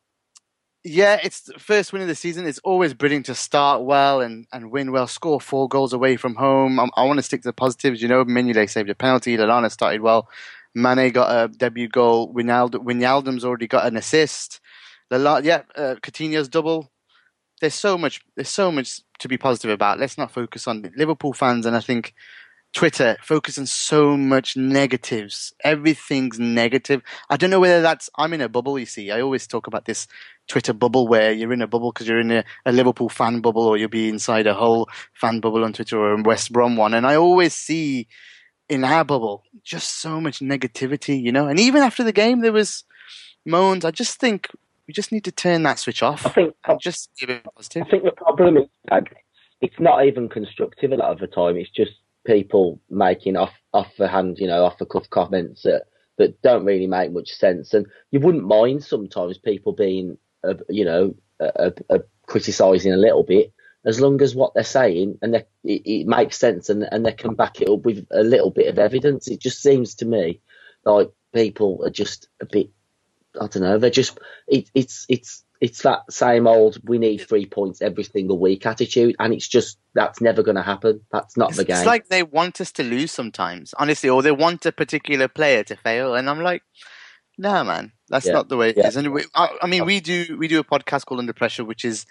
[0.84, 2.46] Yeah, it's the first win of the season.
[2.46, 6.36] It's always brilliant to start well and, and win well, score four goals away from
[6.36, 6.78] home.
[6.78, 8.00] I, I want to stick to the positives.
[8.00, 9.36] You know, Mignolet saved a penalty.
[9.36, 10.28] Lallana started well.
[10.74, 12.32] Mane got a debut goal.
[12.32, 14.60] Wijnaldum, Wijnaldum's already got an assist.
[15.10, 16.90] Lallana, yeah, uh, Coutinho's double.
[17.60, 18.20] There's so much.
[18.36, 19.98] There's so much to be positive about.
[19.98, 21.66] Let's not focus on Liverpool fans.
[21.66, 22.14] And I think
[22.78, 25.52] Twitter focusing so much negatives.
[25.64, 27.02] Everything's negative.
[27.28, 28.08] I don't know whether that's.
[28.14, 28.78] I'm in a bubble.
[28.78, 30.06] You see, I always talk about this
[30.46, 33.66] Twitter bubble where you're in a bubble because you're in a, a, Liverpool fan bubble,
[33.66, 36.94] or you'll be inside a Hull fan bubble on Twitter or a West Brom one.
[36.94, 38.06] And I always see
[38.68, 41.48] in our bubble just so much negativity, you know.
[41.48, 42.84] And even after the game, there was
[43.44, 43.84] moans.
[43.84, 44.46] I just think
[44.86, 46.24] we just need to turn that switch off.
[46.24, 47.82] I think just give it positive.
[47.88, 48.68] I think the problem is
[49.62, 51.56] it's not even constructive a lot of the time.
[51.56, 51.90] It's just
[52.28, 55.84] people making off off the hand, you know, off the cuff comments that
[56.18, 57.72] that don't really make much sense.
[57.72, 63.22] And you wouldn't mind sometimes people being, uh, you know, uh, uh, criticising a little
[63.22, 63.52] bit,
[63.86, 67.12] as long as what they're saying and they, it, it, makes sense and and they
[67.12, 69.26] can back it up with a little bit of evidence.
[69.28, 70.40] It just seems to me
[70.84, 72.68] like people are just a bit
[73.40, 73.78] I don't know.
[73.78, 78.38] They're just it, it's it's it's that same old we need three points every single
[78.38, 81.00] week attitude, and it's just that's never going to happen.
[81.10, 81.76] That's not it's, the game.
[81.76, 85.64] It's like they want us to lose sometimes, honestly, or they want a particular player
[85.64, 86.62] to fail, and I'm like,
[87.36, 88.32] no, man, that's yeah.
[88.32, 88.88] not the way it yeah.
[88.88, 88.96] is.
[88.96, 89.86] And we, I, I mean, oh.
[89.86, 92.06] we do we do a podcast called Under Pressure, which is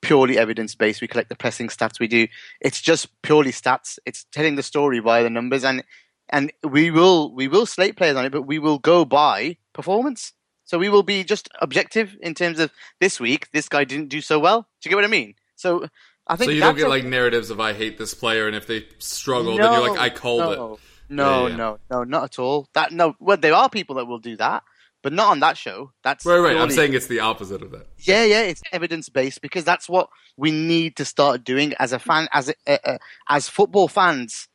[0.00, 1.00] purely evidence based.
[1.00, 1.98] We collect the pressing stats.
[1.98, 2.28] We do
[2.60, 3.98] it's just purely stats.
[4.06, 5.82] It's telling the story via the numbers, and
[6.28, 10.32] and we will we will slate players on it, but we will go by performance.
[10.70, 13.50] So we will be just objective in terms of this week.
[13.50, 14.60] This guy didn't do so well.
[14.60, 15.34] Do you get what I mean?
[15.56, 15.88] So
[16.28, 16.52] I think so.
[16.52, 16.88] You don't get a...
[16.88, 19.98] like narratives of I hate this player, and if they struggle, no, then you're like
[19.98, 20.80] I called no, it.
[21.08, 22.68] No, yeah, no, no, not at all.
[22.74, 23.16] That no.
[23.18, 24.62] Well, there are people that will do that,
[25.02, 25.90] but not on that show.
[26.04, 26.36] That's right.
[26.36, 26.50] Right.
[26.50, 26.62] Purely...
[26.62, 27.88] I'm saying it's the opposite of that.
[27.98, 28.42] Yeah, yeah.
[28.42, 32.48] It's evidence based because that's what we need to start doing as a fan, as
[32.48, 34.46] a, uh, uh, as football fans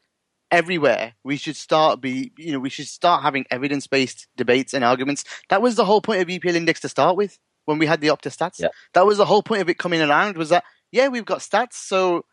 [0.51, 1.13] everywhere.
[1.23, 5.23] We should start be you know we should start having evidence based debates and arguments.
[5.49, 8.07] That was the whole point of EPL Index to start with when we had the
[8.07, 8.59] Opta stats.
[8.59, 8.69] Yeah.
[8.93, 11.73] That was the whole point of it coming around was that yeah we've got stats
[11.73, 12.25] so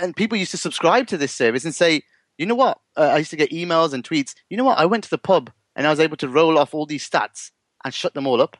[0.00, 2.02] and people used to subscribe to this service and say
[2.38, 4.86] you know what uh, I used to get emails and tweets you know what I
[4.86, 7.50] went to the pub and I was able to roll off all these stats
[7.84, 8.56] and shut them all up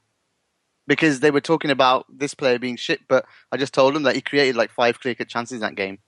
[0.87, 4.15] because they were talking about this player being shit but I just told them that
[4.15, 5.99] he created like five clear cut chances in that game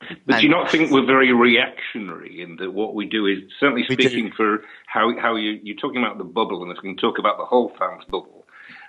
[0.00, 3.38] but and do you not think we're very reactionary in that what we do is
[3.58, 6.96] certainly speaking for how how you you're talking about the bubble and if we can
[6.96, 8.46] talk about the Hull fans bubble.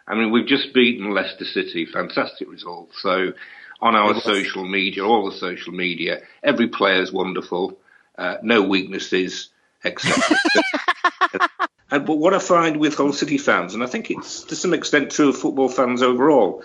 [0.08, 2.90] I mean, we've just beaten Leicester City, fantastic result.
[3.00, 3.34] So
[3.82, 7.78] on our social media, all the social media, every player is wonderful,
[8.18, 9.50] uh, no weaknesses,
[9.84, 10.38] etc.
[11.92, 14.74] and but what I find with Hull City fans, and I think it's to some
[14.74, 16.64] extent true of football fans overall,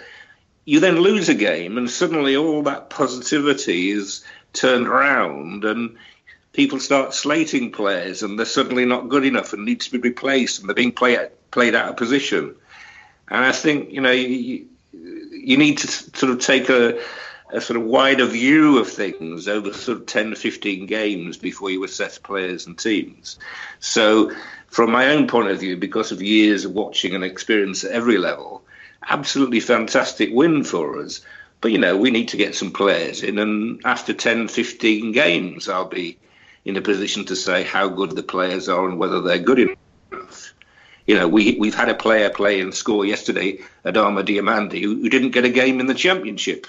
[0.66, 4.24] you then lose a game, and suddenly all that positivity is
[4.56, 5.96] turned around, and
[6.52, 10.58] people start slating players, and they're suddenly not good enough and need to be replaced,
[10.58, 12.54] and they're being play, played out of position.
[13.28, 17.00] And I think you know you, you need to sort of take a,
[17.50, 21.84] a sort of wider view of things over sort of 10 15 games before you
[21.84, 23.38] assess players and teams.
[23.80, 24.32] So,
[24.68, 28.18] from my own point of view, because of years of watching and experience at every
[28.18, 28.62] level,
[29.06, 31.20] absolutely fantastic win for us.
[31.60, 33.38] But, you know, we need to get some players in.
[33.38, 36.18] And after 10, 15 games, I'll be
[36.64, 40.54] in a position to say how good the players are and whether they're good enough.
[41.06, 45.08] You know, we, we've had a player play and score yesterday, Adama Diomande, who, who
[45.08, 46.66] didn't get a game in the championship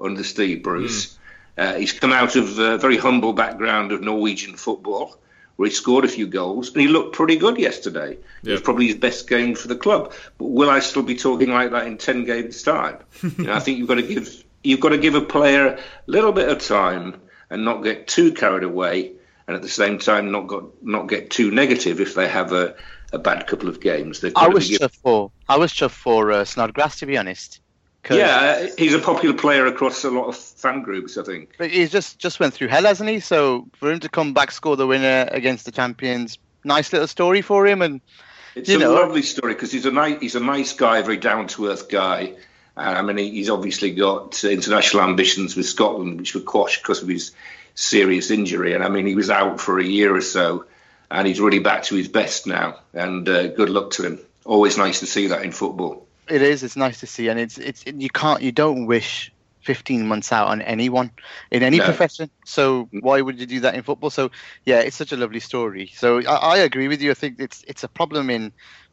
[0.00, 1.06] under Steve Bruce.
[1.06, 1.18] Mm.
[1.56, 5.16] Uh, he's come out of a very humble background of Norwegian football
[5.56, 8.18] where he scored a few goals and he looked pretty good yesterday.
[8.42, 8.50] Yeah.
[8.50, 10.12] It was probably his best game for the club.
[10.38, 12.98] But will I still be talking like that in ten games' time?
[13.22, 15.80] you know, I think you've got to give you've got to give a player a
[16.06, 19.12] little bit of time and not get too carried away,
[19.46, 22.74] and at the same time not got not get too negative if they have a,
[23.12, 24.24] a bad couple of games.
[24.34, 27.60] I was chuffed for I was chuffed for uh, Snodgrass to be honest.
[28.10, 31.54] Yeah, he's a popular player across a lot of fan groups, I think.
[31.58, 33.20] But he's just just went through hell, hasn't he?
[33.20, 37.42] So for him to come back, score the winner against the champions, nice little story
[37.42, 38.00] for him, and
[38.54, 41.48] it's a know, lovely story because he's a nice he's a nice guy, very down
[41.48, 42.34] to earth guy.
[42.76, 47.30] I mean, he's obviously got international ambitions with Scotland, which were quashed because of his
[47.74, 48.74] serious injury.
[48.74, 50.66] And I mean, he was out for a year or so,
[51.10, 52.80] and he's really back to his best now.
[52.92, 54.18] And uh, good luck to him.
[54.44, 56.03] Always nice to see that in football.
[56.28, 56.62] It is.
[56.62, 59.32] It's nice to see, and it's it's it, you can't you don't wish
[59.64, 61.10] 15 months out on anyone
[61.50, 61.84] in any no.
[61.84, 62.30] profession.
[62.44, 64.10] So why would you do that in football?
[64.10, 64.30] So
[64.64, 65.90] yeah, it's such a lovely story.
[65.94, 67.10] So I, I, agree with you.
[67.10, 68.52] I think it's it's a problem in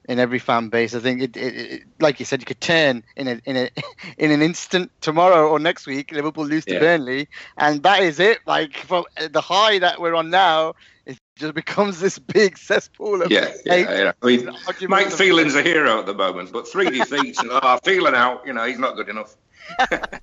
[0.09, 0.95] in every fan base.
[0.95, 3.69] I think it, it, it like you said, you could turn in a in a
[4.17, 6.11] in an instant tomorrow or next week.
[6.11, 6.79] Liverpool lose to Yeah.
[6.79, 8.39] Burnley, and that is it.
[8.45, 10.73] Like from the high that we're on now,
[11.41, 13.61] just becomes this big cesspool of Yeah, hate.
[13.65, 14.11] yeah, yeah.
[14.21, 14.49] I mean,
[14.87, 18.45] Mike of- Phelan's a hero at the moment, but three defeats and oh, Phelan out.
[18.47, 19.35] You know, he's not good enough.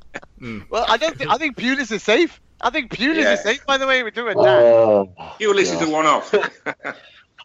[0.70, 2.40] Well, I don't think I think Pulis is safe.
[2.60, 3.32] I think Pulis Yeah.
[3.32, 3.66] is safe.
[3.66, 4.46] By the way, we're doing that.
[4.46, 6.32] Oh, You listen to one off.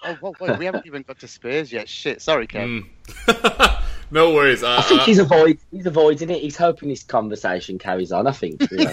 [0.06, 1.88] Oh, whoa, whoa, we haven't even got to Spurs yet.
[1.88, 2.84] Shit, sorry, Kev.
[3.26, 3.84] Mm.
[4.12, 4.62] no worries.
[4.62, 6.42] Uh, I think he's avoid he's avoiding it.
[6.42, 8.28] He's hoping this conversation carries on.
[8.28, 8.70] I think.
[8.70, 8.86] you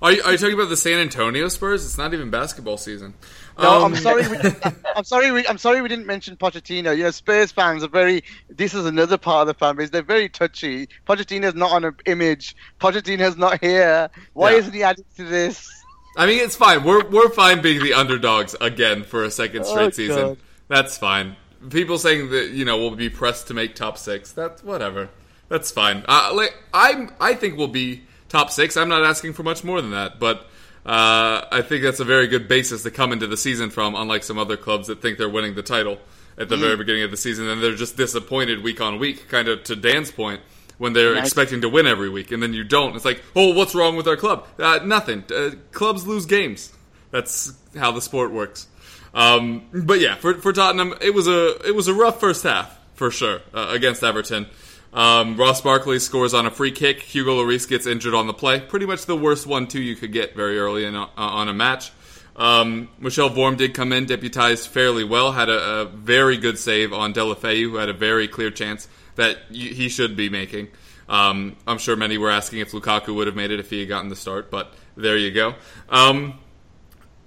[0.00, 1.84] are, you, are you talking about the San Antonio Spurs?
[1.84, 3.14] It's not even basketball season.
[3.58, 4.26] No, Um, I'm sorry.
[4.28, 4.36] We,
[4.96, 5.30] I'm sorry.
[5.30, 6.96] We, I'm sorry we didn't mention Pochettino.
[6.96, 8.24] You know, Spurs fans are very.
[8.50, 9.90] This is another part of the fan base.
[9.90, 10.88] They're very touchy.
[11.06, 12.56] Pochettino's not on an image.
[12.80, 14.10] Pochettino's not here.
[14.32, 14.56] Why Yeah.
[14.58, 15.70] isn't he added to this?
[16.16, 16.84] I mean, it's fine.
[16.84, 20.16] We're we're fine being the underdogs again for a second straight Oh, season.
[20.28, 20.38] God.
[20.68, 21.36] That's fine.
[21.70, 24.32] People saying that you know we'll be pressed to make top six.
[24.32, 25.08] That's whatever.
[25.48, 26.04] That's fine.
[26.08, 27.12] Uh, like I'm.
[27.20, 28.76] I think we'll be top six.
[28.76, 30.48] I'm not asking for much more than that, but
[30.86, 33.94] uh, I think that's a very good basis to come into the season from.
[33.94, 35.98] Unlike some other clubs that think they're winning the title
[36.36, 39.28] at the very beginning of the season, and they're just disappointed week on week.
[39.28, 40.40] Kind of to Dan's point.
[40.76, 41.26] When they're Nice.
[41.26, 44.08] expecting to win every week, and then you don't, it's like, oh, what's wrong with
[44.08, 44.44] our club?
[44.58, 45.22] Uh, nothing.
[45.32, 46.72] Uh, clubs lose games.
[47.12, 48.66] That's how the sport works.
[49.14, 52.76] Um, but yeah, for, for Tottenham, it was a it was a rough first half
[52.94, 54.46] for sure uh, against Everton.
[54.94, 57.00] Um, Ross Barkley scores on a free kick.
[57.02, 58.60] Hugo Lloris gets injured on the play.
[58.60, 61.52] Pretty much the worst one two you could get very early in uh, on a
[61.52, 61.90] match.
[62.36, 66.92] Um, Michel Vorm did come in, deputized fairly well, had a, a very good save
[66.92, 70.68] on Deulofeu, who had a very clear chance that y- he should be making.
[71.08, 73.88] Um, I'm sure many were asking if Lukaku would have made it if he had
[73.88, 75.54] gotten the start, but there you go.
[75.88, 76.38] Um,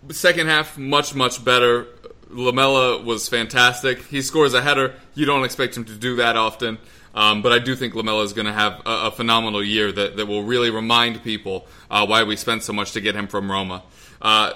[0.10, 1.88] second half, much, much better.
[2.30, 4.04] Lamela was fantastic.
[4.06, 4.96] He scores a header.
[5.14, 6.78] You don't expect him to do that often.
[7.18, 10.18] Um, but I do think Lamela is going to have a, a phenomenal year that,
[10.18, 13.50] that will really remind people uh, why we spent so much to get him from
[13.52, 13.82] Roma.
[14.22, 14.54] Uh,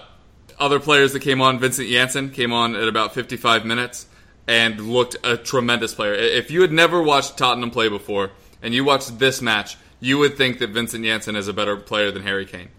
[0.59, 4.05] other players that came on, Vincent Janssen came on at about 55 minutes
[4.47, 6.13] and looked a tremendous player.
[6.13, 8.29] If you had never watched Tottenham play before
[8.61, 12.11] and you watched this match, you would think that Vincent Janssen is a better player
[12.11, 12.69] than Harry Kane.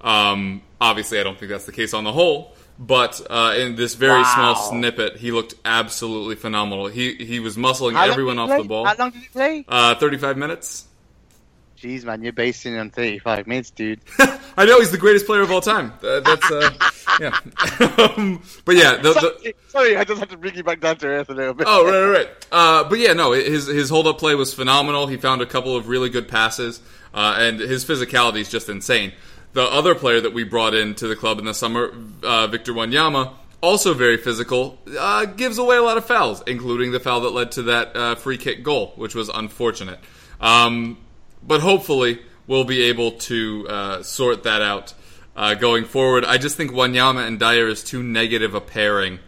[0.00, 3.94] Um, obviously, I don't think that's the case on the whole, but uh, in this
[3.94, 6.86] very small snippet, he looked absolutely phenomenal.
[6.86, 8.62] He he was muscling How everyone off play?
[8.62, 8.84] the ball.
[8.84, 9.64] How long did he play?
[9.66, 10.86] Uh, 35 minutes.
[11.80, 14.00] Jeez, man, you're basing on 35 minutes, dude.
[14.56, 15.92] I know he's the greatest player of all time.
[16.02, 16.70] Uh, that's uh,
[17.20, 17.38] yeah.
[18.16, 20.96] um, but yeah, the, the, sorry, sorry, I just had to bring you back down
[20.98, 21.68] to earth a little bit.
[21.68, 22.46] Oh, right, right, right.
[22.50, 25.06] Uh, but yeah, no, his his hold up play was phenomenal.
[25.06, 26.80] He found a couple of really good passes,
[27.14, 29.12] uh, and his physicality is just insane.
[29.58, 31.92] The other player that we brought into the club in the summer,
[32.22, 37.00] uh, Victor Wanyama, also very physical, uh, gives away a lot of fouls, including the
[37.00, 39.98] foul that led to that uh, free kick goal, which was unfortunate.
[40.40, 40.96] Um,
[41.42, 44.94] but hopefully, we'll be able to uh, sort that out
[45.34, 46.24] uh, going forward.
[46.24, 49.18] I just think Wanyama and Dier is too negative a pairing.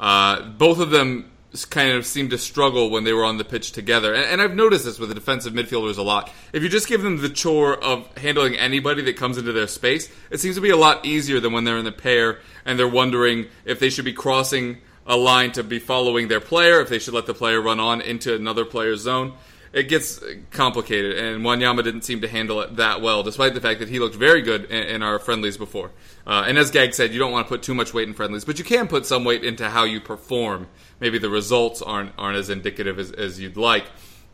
[0.00, 1.30] Uh, both of them
[1.64, 4.14] kind of seemed to struggle when they were on the pitch together.
[4.14, 6.30] And, and I've noticed this with the defensive midfielders a lot.
[6.52, 10.10] If you just give them the chore of handling anybody that comes into their space,
[10.30, 12.88] it seems to be a lot easier than when they're in the pair and they're
[12.88, 16.98] wondering if they should be crossing a line to be following their player, if they
[16.98, 19.32] should let the player run on into another player's zone.
[19.76, 23.80] It gets complicated, and Wanyama didn't seem to handle it that well, despite the fact
[23.80, 25.90] that he looked very good in, in our friendlies before.
[26.26, 28.46] Uh, and as Gag said, you don't want to put too much weight in friendlies,
[28.46, 30.66] but you can put some weight into how you perform.
[30.98, 33.84] Maybe the results aren't aren't as indicative as, as you'd like.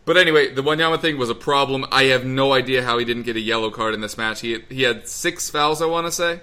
[0.05, 1.87] But anyway, the Wanyama thing was a problem.
[1.91, 4.43] I have no idea how he didn't get a yellow card in this match.
[4.43, 6.41] He he had six fouls, I want to say,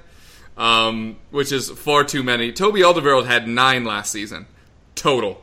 [0.58, 2.52] um, which is far too many.
[2.52, 4.46] Toby Alderweireld had nine last season
[4.96, 5.42] total.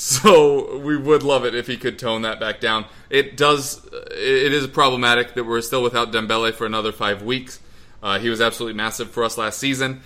[0.00, 2.84] So we would love it if he could tone that back down.
[3.10, 3.84] It does.
[3.92, 7.58] It is problematic that we're still without Dembele for another five weeks.
[8.00, 10.02] Uh, he was absolutely massive for us last season.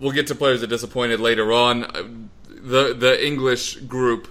[0.00, 1.84] We'll get to players that disappointed later on.
[1.84, 2.02] Uh,
[2.48, 4.26] The the English group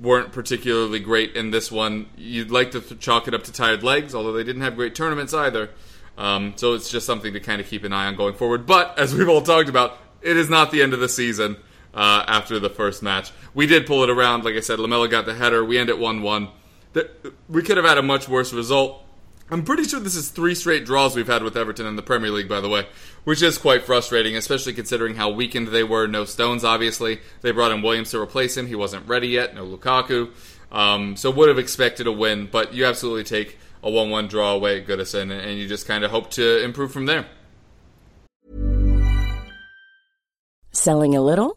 [0.00, 2.06] weren't particularly great in this one.
[2.16, 5.34] You'd like to chalk it up to tired legs, although they didn't have great tournaments
[5.34, 5.68] either.
[6.16, 8.64] Um, so it's just something to kind of keep an eye on going forward.
[8.64, 11.58] But as we've all talked about, it is not the end of the season
[11.94, 13.32] uh, after the first match.
[13.54, 14.44] We did pull it around.
[14.44, 15.64] Like I said, Lamela got the header.
[15.64, 16.48] We end at 1 1.
[17.48, 19.00] We could have had a much worse result.
[19.50, 22.30] I'm pretty sure this is three straight draws we've had with Everton in the Premier
[22.30, 22.86] League, by the way,
[23.24, 26.06] which is quite frustrating, especially considering how weakened they were.
[26.06, 27.20] No Stones, obviously.
[27.42, 28.66] They brought in Williams to replace him.
[28.66, 29.54] He wasn't ready yet.
[29.54, 30.30] No Lukaku.
[30.72, 34.52] Um, so would have expected a win, but you absolutely take a 1 1 draw
[34.52, 37.26] away at Goodison, and you just kind of hope to improve from there.
[40.72, 41.56] Selling a little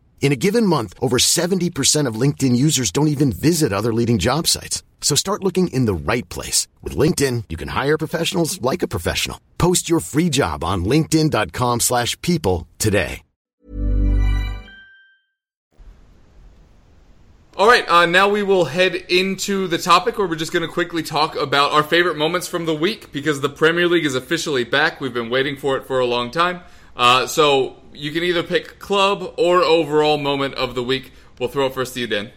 [0.21, 4.47] In a given month, over 70% of LinkedIn users don't even visit other leading job
[4.47, 4.83] sites.
[5.01, 6.69] So start looking in the right place.
[6.81, 9.41] With LinkedIn, you can hire professionals like a professional.
[9.57, 13.23] Post your free job on linkedin.com slash people today.
[17.57, 20.71] All right, uh, now we will head into the topic where we're just going to
[20.71, 24.63] quickly talk about our favorite moments from the week because the Premier League is officially
[24.63, 25.01] back.
[25.01, 26.61] We've been waiting for it for a long time.
[26.95, 31.11] Uh, so you can either pick club or overall moment of the week.
[31.39, 32.31] We'll throw it first to you, Dan.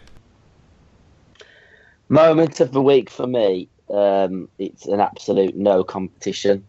[2.07, 6.65] Moment of the week for me, um, it's an absolute no competition.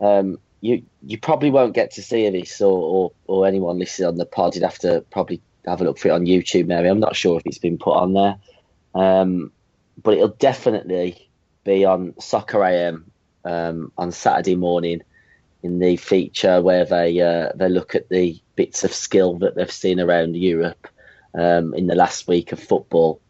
[0.00, 4.16] Um, you you probably won't get to see this or, or, or anyone listening on
[4.16, 4.54] the pod.
[4.54, 6.88] You'd have to probably have a look for it on YouTube, maybe.
[6.88, 8.36] I'm not sure if it's been put on there.
[8.94, 9.52] Um,
[10.02, 11.30] but it'll definitely
[11.64, 13.10] be on Soccer AM
[13.44, 15.02] um, on Saturday morning
[15.66, 19.70] in the feature where they uh, they look at the bits of skill that they've
[19.70, 20.88] seen around Europe
[21.34, 23.20] um, in the last week of football.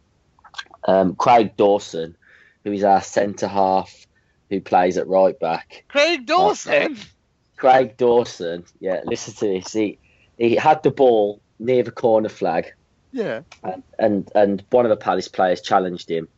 [0.86, 2.14] Um, Craig Dawson,
[2.62, 4.06] who is our centre half,
[4.50, 5.84] who plays at right back.
[5.88, 6.92] Craig Dawson.
[6.92, 7.00] Uh,
[7.56, 9.00] Craig Dawson, yeah.
[9.04, 9.72] Listen to this.
[9.72, 9.98] He
[10.38, 12.72] he had the ball near the corner flag,
[13.12, 13.40] Yeah.
[13.64, 16.28] and and, and one of the Palace players challenged him,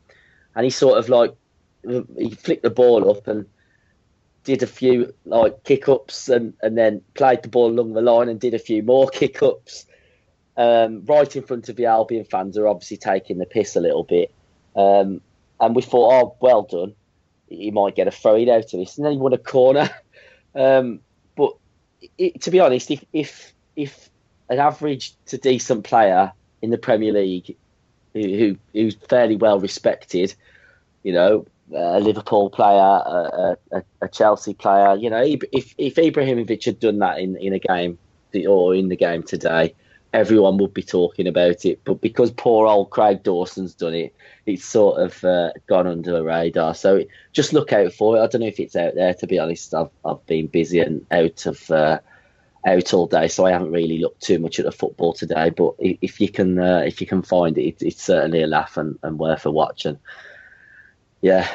[0.55, 1.35] and he sort of like
[2.17, 3.47] he flicked the ball up and
[4.49, 8.31] did a few like kick ups and, and then played the ball along the line
[8.31, 9.85] and did a few more kick ups.
[10.57, 14.05] Um, right in front of the Albion fans are obviously taking the piss a little
[14.05, 14.33] bit.
[14.75, 15.21] Um,
[15.61, 16.95] and we thought, oh, well done.
[17.51, 18.97] He might get a throw in out of this.
[18.97, 19.91] And then he won a corner.
[20.55, 21.01] Um,
[21.37, 21.53] but
[22.17, 24.11] it, to be honest, if, if if
[24.49, 26.33] an average to decent player
[26.63, 27.55] in the Premier League
[28.15, 30.35] who, who who's fairly well respected,
[31.05, 34.97] you know, a Liverpool player, a, a, a Chelsea player.
[34.97, 37.99] You know, if if Ibrahimovic had done that in, in a game
[38.49, 39.75] or in the game today,
[40.13, 41.81] everyone would be talking about it.
[41.85, 44.15] But because poor old Craig Dawson's done it,
[44.47, 46.75] it's sort of uh, gone under the radar.
[46.75, 48.21] So just look out for it.
[48.21, 49.15] I don't know if it's out there.
[49.15, 51.71] To be honest, I've I've been busy and out of.
[51.71, 51.99] Uh,
[52.67, 55.49] out all day, so I haven't really looked too much at the football today.
[55.49, 58.77] But if you can, uh, if you can find it, it's, it's certainly a laugh
[58.77, 59.87] and, and worth a watch.
[59.87, 59.97] And
[61.21, 61.49] yeah,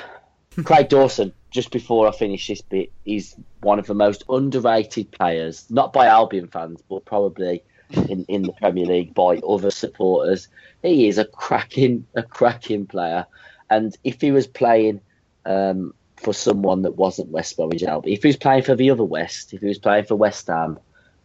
[0.64, 1.34] Craig Dawson.
[1.52, 6.08] Just before I finish this bit, he's one of the most underrated players, not by
[6.08, 7.62] Albion fans, but probably
[7.92, 10.48] in, in the Premier League by other supporters.
[10.82, 13.28] He is a cracking, a cracking player.
[13.70, 15.02] And if he was playing
[15.46, 19.04] um, for someone that wasn't West Bromwich Albion, if he was playing for the other
[19.04, 20.80] West, if he was playing for West Ham,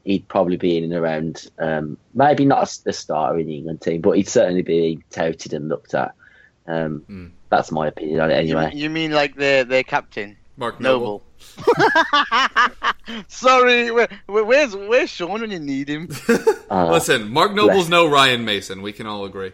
[0.05, 1.47] he'd probably be in and around.
[1.59, 5.68] Um, maybe not a starter in the England team, but he'd certainly be touted and
[5.68, 6.14] looked at.
[6.68, 7.30] Um, Mm.
[7.50, 8.70] That's my opinion on it, anyway.
[8.74, 11.22] You, you mean like their their captain, Mark Noble.
[11.56, 13.22] Noble?
[13.28, 16.08] Sorry, where, where, where's where's Sean when you need him?
[16.70, 18.82] Uh, Listen, Mark Noble's no Ryan Mason.
[18.82, 19.52] We can all agree.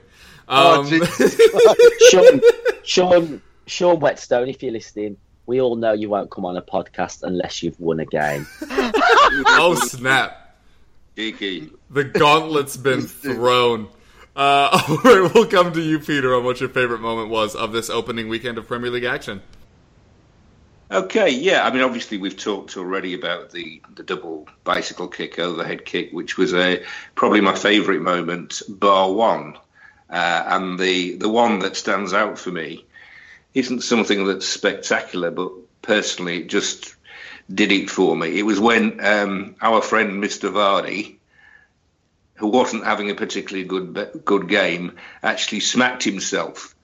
[0.49, 1.41] Oh, Um, Jesus.
[2.11, 2.41] Sean,
[2.83, 7.23] Sean, Sean Whetstone, if you're listening, we all know you won't come on a podcast
[7.23, 8.49] unless you've won a game.
[9.47, 10.57] oh snap!
[11.17, 11.71] Geeky.
[11.91, 13.87] The gauntlet's been thrown.
[14.37, 17.73] Uh, all right, we'll come to you, Peter, on what your favorite moment was of
[17.73, 19.43] this opening weekend of Premier League action.
[20.91, 21.65] Okay, yeah.
[21.67, 26.37] I mean, obviously, we've talked already about the, the double bicycle kick, overhead kick, which
[26.37, 29.57] was a probably my favourite moment, bar one.
[30.11, 32.85] Uh, and the the one that stands out for me
[33.55, 35.51] isn't something that's spectacular, but
[35.83, 36.95] personally, it just
[37.53, 38.39] did it for me.
[38.39, 40.53] It was when um, our friend Mr.
[40.53, 41.17] Vardy,
[42.37, 46.75] who wasn't having a particularly good good game, actually smacked himself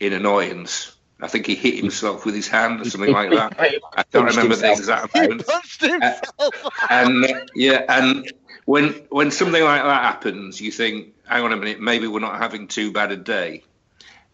[0.00, 0.94] in annoyance.
[1.20, 3.58] I think he hit himself with his hand or something like that.
[3.58, 5.44] I can't remember the exact moment.
[5.80, 6.54] himself.
[6.90, 8.32] And uh, yeah, and
[8.66, 12.38] when when something like that happens, you think, hang on a minute, maybe we're not
[12.38, 13.64] having too bad a day.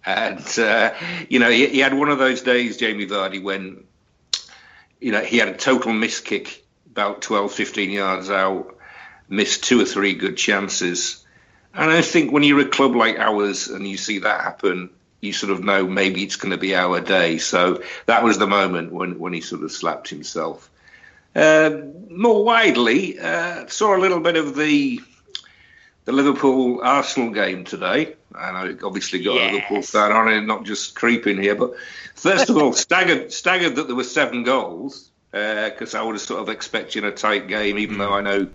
[0.06, 0.92] And, uh,
[1.28, 3.84] you know, he, he, had one of those days, Jamie Vardy, when,
[5.00, 8.73] you know, he had a total miss kick about 12, 15 yards out,
[9.28, 11.24] missed two or three good chances.
[11.74, 15.32] And I think when you're a club like ours and you see that happen, you
[15.32, 17.38] sort of know maybe it's going to be our day.
[17.38, 20.70] So that was the moment when, when he sort of slapped himself.
[21.34, 21.70] Uh,
[22.10, 25.00] more widely, uh, saw a little bit of the
[26.04, 29.50] the Liverpool Arsenal game today, and I obviously got yes.
[29.50, 31.54] a Liverpool fan on it, not just creeping here.
[31.54, 31.72] But
[32.14, 36.20] first of all, staggered staggered that there were seven goals because uh, I would have
[36.20, 37.98] sort of expected a tight game, even mm.
[37.98, 38.48] though I know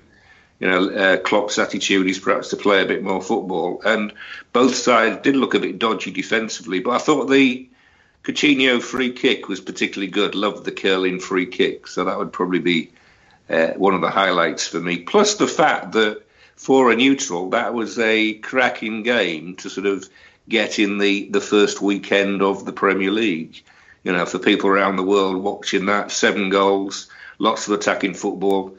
[0.60, 3.82] you know, uh, Klopp's attitude is perhaps to play a bit more football.
[3.86, 4.14] And
[4.52, 7.70] both sides did look a bit dodgy defensively, but I thought the
[8.24, 10.36] Coutinho free kick was particularly good.
[10.36, 12.92] Loved the curling free kick, so that would probably be
[13.50, 14.98] uh, one of the highlights for me.
[14.98, 16.24] Plus the fact that
[16.56, 20.10] for a neutral, that was a cracking game to sort of
[20.50, 23.64] get in the, the first weekend of the Premier League.
[24.04, 28.76] You know, for people around the world watching that, seven goals, lots of attacking football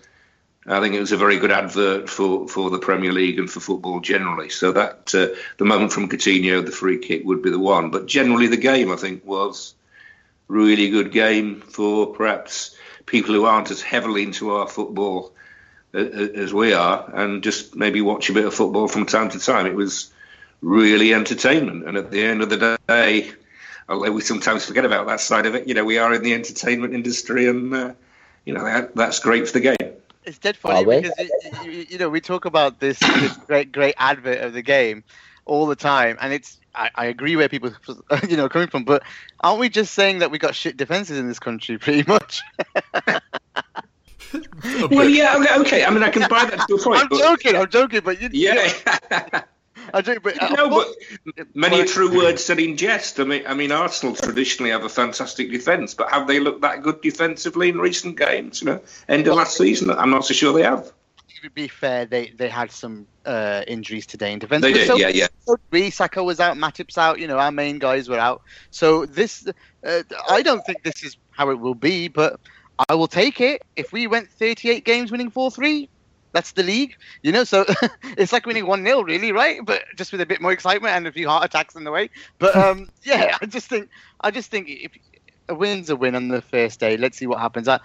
[0.67, 3.61] I think it was a very good advert for, for the Premier League and for
[3.61, 4.51] football generally.
[4.51, 7.91] So that uh, the moment from Coutinho, the free kick would be the one.
[7.91, 9.75] But generally, the game I think was
[10.49, 15.33] really good game for perhaps people who aren't as heavily into our football
[15.95, 19.31] uh, uh, as we are, and just maybe watch a bit of football from time
[19.31, 19.67] to time.
[19.67, 20.13] It was
[20.61, 23.33] really entertainment, and at the end of the day,
[23.89, 26.35] although we sometimes forget about that side of it, you know, we are in the
[26.35, 27.93] entertainment industry, and uh,
[28.45, 29.90] you know that, that's great for the game.
[30.25, 33.73] It's dead ah, funny because it, you, you, know we talk about this this great
[33.73, 35.03] great advert of the game
[35.47, 37.73] all the time, and it's I, I, agree where people
[38.29, 39.03] you know coming from, but
[39.41, 42.43] aren't we just saying that we got shit defenses in this country pretty much?
[44.91, 47.01] well, yeah, okay, okay, I mean, I can buy that to a point.
[47.03, 47.19] I'm but...
[47.19, 48.73] joking, I'm joking, but you, yeah.
[49.11, 49.41] You know,
[49.93, 53.19] I do, but no, but many a true word said in jest.
[53.21, 56.83] I mean, I mean, Arsenal traditionally have a fantastic defence, but have they looked that
[56.83, 58.63] good defensively in recent games?
[58.63, 60.93] You know, end of last season, I'm not so sure they have.
[61.43, 64.63] To be fair, they they had some uh, injuries today in defence.
[64.63, 65.29] They did, so, yeah, yeah.
[65.47, 67.19] So Sakho was out, Matip's out.
[67.19, 68.43] You know, our main guys were out.
[68.71, 69.47] So this,
[69.87, 72.41] uh, I don't think this is how it will be, but
[72.89, 73.63] I will take it.
[73.77, 75.89] If we went 38 games winning 4 3,
[76.33, 77.45] that's the league, you know.
[77.45, 77.65] So
[78.17, 79.61] it's like winning one 0 really, right?
[79.65, 82.11] But just with a bit more excitement and a few heart attacks in the way.
[82.39, 83.89] But um, yeah, I just think
[84.21, 84.93] I just think if
[85.49, 86.97] a win's a win on the first day.
[86.97, 87.69] Let's see what happens.
[87.69, 87.81] I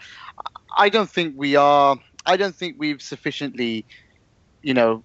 [0.78, 1.98] I don't think we are.
[2.26, 3.86] I don't think we've sufficiently,
[4.62, 5.04] you know,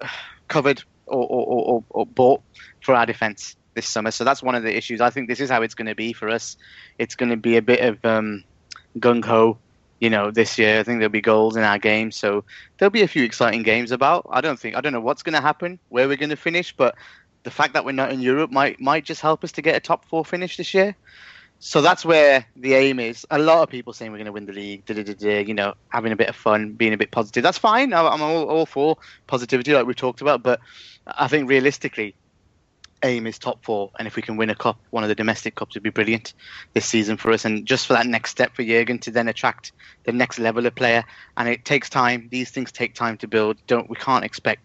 [0.48, 2.42] covered or or, or, or bought
[2.80, 4.10] for our defense this summer.
[4.10, 5.00] So that's one of the issues.
[5.00, 6.56] I think this is how it's going to be for us.
[6.98, 8.44] It's going to be a bit of um,
[8.98, 9.58] gung ho
[10.02, 10.80] you know, this year.
[10.80, 12.44] I think there'll be goals in our game, so
[12.76, 14.26] there'll be a few exciting games about.
[14.30, 16.74] I don't think I don't know what's going to happen, where we're going to finish,
[16.76, 16.96] but
[17.44, 19.80] the fact that we're not in Europe might might just help us to get a
[19.80, 20.96] top four finish this year.
[21.60, 23.24] So that's where the aim is.
[23.30, 25.54] A lot of people saying we're going to win the league, da, da, da, you
[25.54, 27.44] know, having a bit of fun, being a bit positive.
[27.44, 27.94] That's fine.
[27.94, 28.98] I'm all, all for
[29.28, 30.42] positivity, like we talked about.
[30.42, 30.58] But
[31.06, 32.16] I think realistically,
[33.02, 35.54] aim is top four, and if we can win a cup, one of the domestic
[35.54, 36.34] cups would be brilliant
[36.72, 37.44] this season for us.
[37.44, 39.72] And just for that next step for Jurgen to then attract
[40.04, 41.04] the next level of player,
[41.36, 42.28] and it takes time.
[42.30, 43.58] These things take time to build.
[43.66, 44.62] Don't we can't expect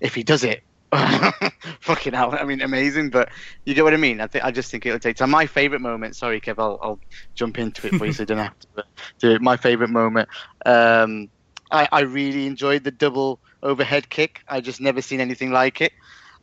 [0.00, 0.62] if he does it.
[1.80, 2.34] fucking hell!
[2.38, 3.28] I mean, amazing, but
[3.64, 4.20] you get what I mean.
[4.20, 5.30] I think I just think it'll take time.
[5.30, 6.16] My favorite moment.
[6.16, 6.58] Sorry, Kev.
[6.58, 7.00] I'll, I'll
[7.34, 8.84] jump into it for you, so don't have to
[9.18, 9.42] do it.
[9.42, 10.28] My favorite moment.
[10.64, 11.28] Um,
[11.70, 14.42] I, I really enjoyed the double overhead kick.
[14.48, 15.92] I just never seen anything like it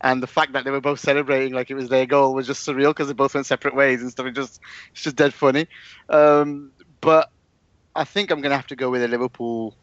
[0.03, 2.67] and the fact that they were both celebrating like it was their goal was just
[2.67, 4.27] surreal because they both went separate ways and stuff.
[4.27, 4.59] It just
[4.91, 5.67] it's just dead funny.
[6.09, 7.29] Um, but
[7.95, 9.77] I think I'm gonna have to go with a Liverpool,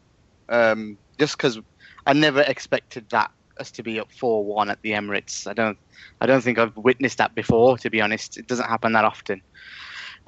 [0.47, 1.59] um, just because
[2.05, 5.47] I never expected that us to be up four one at the Emirates.
[5.47, 5.77] I don't
[6.21, 7.79] I don't think I've witnessed that before.
[7.79, 9.41] To be honest, it doesn't happen that often.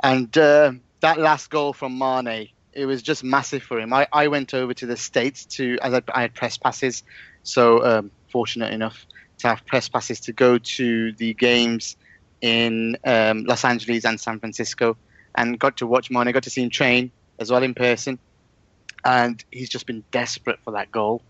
[0.02, 3.94] And uh, that last goal from Mane, it was just massive for him.
[3.94, 7.04] I, I went over to the states to as I, I had press passes,
[7.44, 9.06] so um, fortunate enough
[9.44, 11.96] to have press passes to go to the games
[12.42, 14.98] in um, Los Angeles and San Francisco,
[15.36, 16.32] and got to watch Mane.
[16.32, 18.20] Got to see him train as well in person,
[19.06, 21.22] and he's just been desperate for that goal.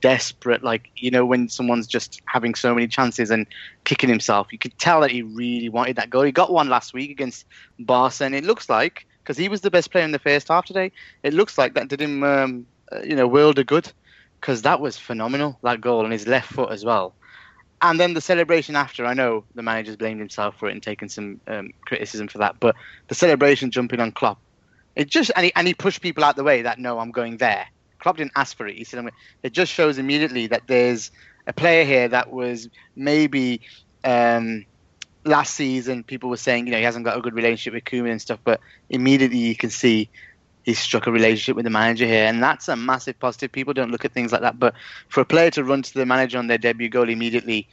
[0.00, 3.46] Desperate, like you know, when someone's just having so many chances and
[3.84, 6.22] kicking himself, you could tell that he really wanted that goal.
[6.22, 7.46] He got one last week against
[7.78, 10.66] Barca, and it looks like because he was the best player in the first half
[10.66, 10.90] today,
[11.22, 13.92] it looks like that did him, um, uh, you know, world of good
[14.40, 17.14] because that was phenomenal that goal on his left foot as well
[17.80, 21.08] and then the celebration after, I know the manager's blamed himself for it and taken
[21.08, 22.74] some um, criticism for that, but
[23.08, 24.38] the celebration jumping on Klopp,
[24.96, 27.36] it just and he, and he pushed people out the way that no, I'm going
[27.36, 27.66] there.
[28.00, 28.76] Klopp didn't ask for it.
[28.76, 29.08] He said,
[29.42, 31.10] it just shows immediately that there's
[31.46, 33.60] a player here that was maybe
[34.04, 34.64] um,
[35.24, 38.12] last season people were saying you know he hasn't got a good relationship with Koeman
[38.12, 38.60] and stuff, but
[38.90, 40.10] immediately you can see
[40.68, 43.50] he's struck a relationship with the manager here, and that's a massive positive.
[43.50, 44.74] People don't look at things like that, but
[45.08, 47.66] for a player to run to the manager on their debut goal immediately,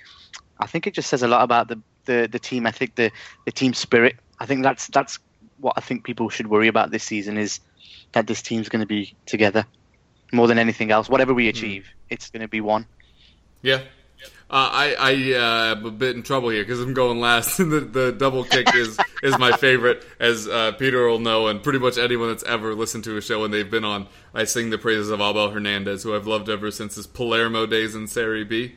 [0.60, 3.12] I think it just says a lot about the the, the team ethic, the
[3.44, 4.16] the team spirit.
[4.40, 5.20] I think that's that's
[5.60, 7.60] what I think people should worry about this season is
[8.14, 9.66] that this team's going to be together
[10.32, 11.10] more than anything else.
[11.10, 11.50] Whatever we hmm.
[11.50, 12.86] achieve, it's going to be one.
[13.62, 13.82] Yeah.
[14.48, 17.58] Uh, I I uh, am a bit in trouble here because I'm going last.
[17.58, 21.80] the the double kick is is my favorite, as uh, Peter will know, and pretty
[21.80, 24.08] much anyone that's ever listened to a show when they've been on.
[24.34, 27.96] I sing the praises of Abel Hernandez, who I've loved ever since his Palermo days
[27.96, 28.76] in Serie B.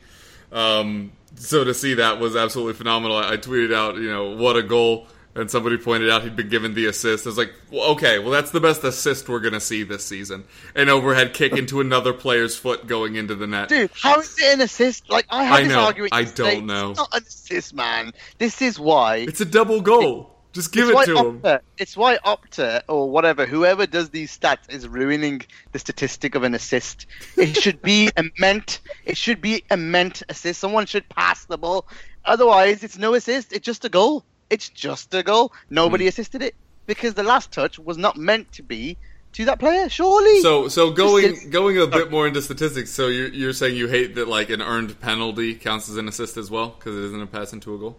[0.51, 3.17] Um, so to see that was absolutely phenomenal.
[3.17, 6.49] I, I tweeted out, you know, what a goal and somebody pointed out he'd been
[6.49, 7.25] given the assist.
[7.25, 10.03] I was like, well, okay, well, that's the best assist we're going to see this
[10.05, 10.43] season.
[10.75, 13.69] An overhead kick into another player's foot going into the net.
[13.69, 15.09] Dude, how is it an assist?
[15.09, 15.79] Like I had I this know.
[15.81, 16.13] argument.
[16.13, 16.55] I yesterday.
[16.55, 16.89] don't know.
[16.91, 18.13] It's not an assist, man.
[18.37, 19.17] This is why.
[19.17, 20.35] It's a double goal.
[20.51, 21.59] Just give it to him.
[21.77, 25.41] It's why Opta or whatever, whoever does these stats is ruining
[25.73, 27.05] the statistic of an assist.
[27.37, 28.79] It should be a meant.
[29.05, 30.59] It should be a meant assist.
[30.59, 31.87] Someone should pass the ball.
[32.25, 33.53] Otherwise, it's no assist.
[33.53, 34.25] It's just a goal.
[34.49, 35.51] It's just a goal.
[35.69, 36.09] Nobody Hmm.
[36.09, 38.97] assisted it because the last touch was not meant to be
[39.33, 39.87] to that player.
[39.89, 40.41] Surely.
[40.41, 41.51] So, so going Assist.
[41.51, 42.89] going a bit more into statistics.
[42.89, 46.35] So you're, you're saying you hate that like an earned penalty counts as an assist
[46.37, 47.97] as well because it isn't a pass into a goal.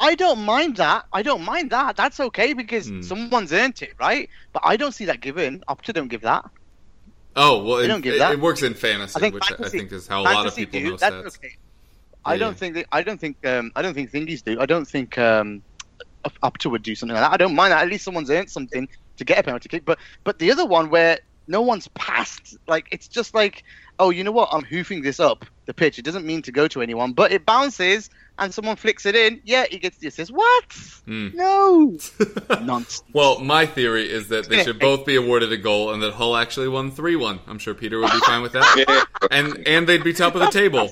[0.00, 1.04] I don't mind that.
[1.12, 1.96] I don't mind that.
[1.96, 3.02] That's okay because Hmm.
[3.02, 4.30] someone's earned it, right?
[4.52, 5.62] But I don't see that given.
[5.68, 6.44] Opta don't give that.
[7.36, 8.32] Oh well, it, don't give it, that.
[8.32, 10.80] it works in fantasy, I think which I think is how a lot of people
[10.80, 11.36] do, know that's stats.
[11.38, 11.56] okay.
[12.28, 14.60] I don't think that, I don't think um, I don't think thingies do.
[14.60, 15.62] I don't think um,
[16.42, 17.32] Opta would do something like that.
[17.32, 17.82] I don't mind that.
[17.82, 19.84] At least someone's earned something to get a penalty kick.
[19.84, 23.64] But but the other one where no one's passed, like it's just like,
[23.98, 24.50] oh, you know what?
[24.52, 25.98] I'm hoofing this up the pitch.
[25.98, 29.40] It doesn't mean to go to anyone, but it bounces and someone flicks it in.
[29.44, 30.30] Yeah, he gets the assist.
[30.30, 30.72] What?
[31.04, 31.28] Hmm.
[31.34, 31.98] No,
[32.62, 33.02] nonsense.
[33.12, 36.36] Well, my theory is that they should both be awarded a goal, and that Hull
[36.36, 37.40] actually won three one.
[37.46, 40.50] I'm sure Peter would be fine with that, and and they'd be top of the
[40.50, 40.90] table.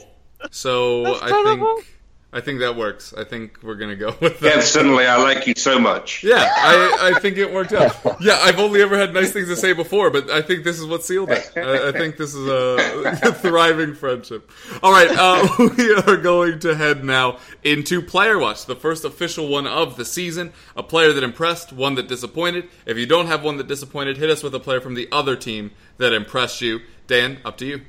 [0.51, 1.87] So I think
[2.33, 3.15] I think that works.
[3.17, 4.65] I think we're gonna go with Yeah, that.
[4.65, 6.23] suddenly I like you so much.
[6.23, 7.97] Yeah, I, I think it worked out.
[8.21, 10.85] Yeah, I've only ever had nice things to say before, but I think this is
[10.85, 11.51] what sealed it.
[11.57, 14.51] I, I think this is a thriving friendship.
[14.83, 19.49] All right, uh, we are going to head now into Player Watch, the first official
[19.49, 20.53] one of the season.
[20.77, 22.69] A player that impressed, one that disappointed.
[22.85, 25.37] If you don't have one that disappointed, hit us with a player from the other
[25.37, 26.81] team that impressed you.
[27.07, 27.81] Dan, up to you.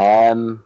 [0.00, 0.64] Um,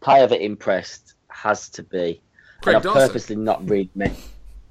[0.00, 2.20] player that impressed has to be.
[2.62, 3.08] Craig I've Dawson.
[3.08, 4.16] purposely not really men-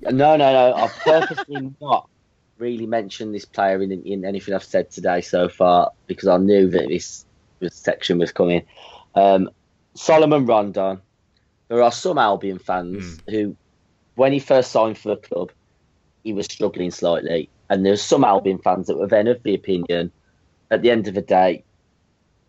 [0.02, 0.74] No, no, no.
[0.74, 2.10] I've purposely not
[2.58, 6.68] really mentioned this player in, in anything I've said today so far because I knew
[6.70, 7.26] that this,
[7.60, 8.64] this section was coming.
[9.16, 9.50] Um,
[9.96, 11.02] Salomon Rondon.
[11.70, 13.56] There are some Albion fans who,
[14.16, 15.52] when he first signed for the club,
[16.24, 17.50] he was struggling slightly.
[17.70, 20.12] And there's some Albion fans that were then of the opinion,
[20.72, 21.64] at the end of the day,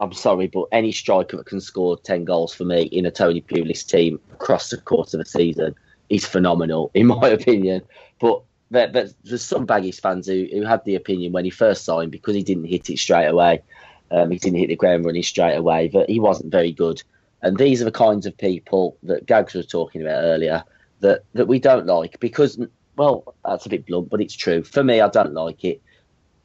[0.00, 3.40] I'm sorry, but any striker that can score 10 goals for me in a Tony
[3.40, 5.74] Pulis team across the course of a season
[6.08, 7.82] is phenomenal, in my opinion.
[8.20, 11.84] But there, there- there's some Baggies fans who, who had the opinion when he first
[11.84, 13.62] signed because he didn't hit it straight away.
[14.10, 17.02] Um, he didn't hit the ground running straight away, but he wasn't very good.
[17.42, 20.64] And these are the kinds of people that Gags was talking about earlier
[21.00, 22.58] that, that we don't like because,
[22.96, 24.62] well, that's a bit blunt, but it's true.
[24.62, 25.80] For me, I don't like it.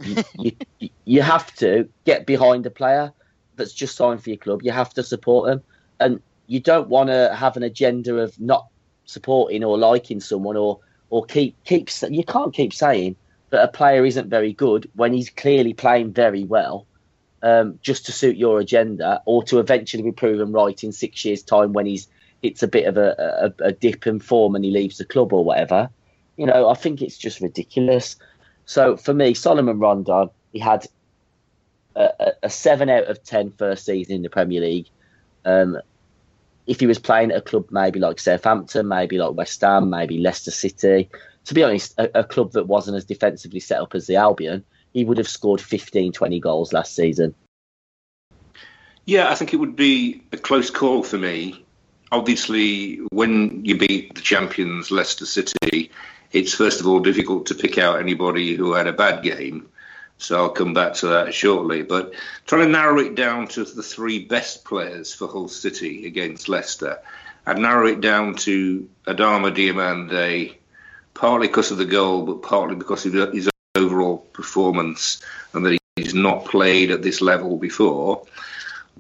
[0.04, 0.24] you,
[0.80, 3.12] you, you have to get behind a player
[3.64, 4.62] that's just signed for your club.
[4.62, 5.64] You have to support them,
[6.00, 8.68] and you don't want to have an agenda of not
[9.06, 11.90] supporting or liking someone or or keep keep.
[12.10, 13.16] You can't keep saying
[13.52, 16.86] that a player isn't very good when he's clearly playing very well,
[17.42, 21.44] um, just to suit your agenda or to eventually be proven right in six years'
[21.44, 22.08] time when he's
[22.42, 25.32] it's a bit of a, a, a dip in form and he leaves the club
[25.32, 25.90] or whatever.
[26.36, 28.18] You know, I think it's just ridiculous.
[28.66, 30.86] So for me, Salomon Rondon, he had
[31.96, 34.88] a, a, seven out of ten first season in the Premier League.
[35.46, 35.78] Um,
[36.66, 40.20] if he was playing at a club maybe like Southampton, maybe like West Ham, maybe
[40.20, 41.10] Leicester City,
[41.46, 44.64] to be honest, a, a club that wasn't as defensively set up as the Albion,
[44.94, 47.36] he would have scored 15, 20 goals last season.
[49.06, 51.66] Yeah, I think it would be a close call for me.
[52.12, 55.92] Obviously, when you beat the champions Leicester City,
[56.32, 59.68] it's first of all difficult to pick out anybody who had a bad game.
[60.24, 61.84] So I'll come back to that shortly.
[61.84, 62.14] But
[62.48, 67.00] trying to narrow it down to the three best players for Hull City against Leicester,
[67.46, 70.56] I'd narrow it down to Adama Diomande,
[71.14, 75.22] partly because of the goal, but partly because of his overall performance
[75.54, 78.26] and that he's not played at this level before.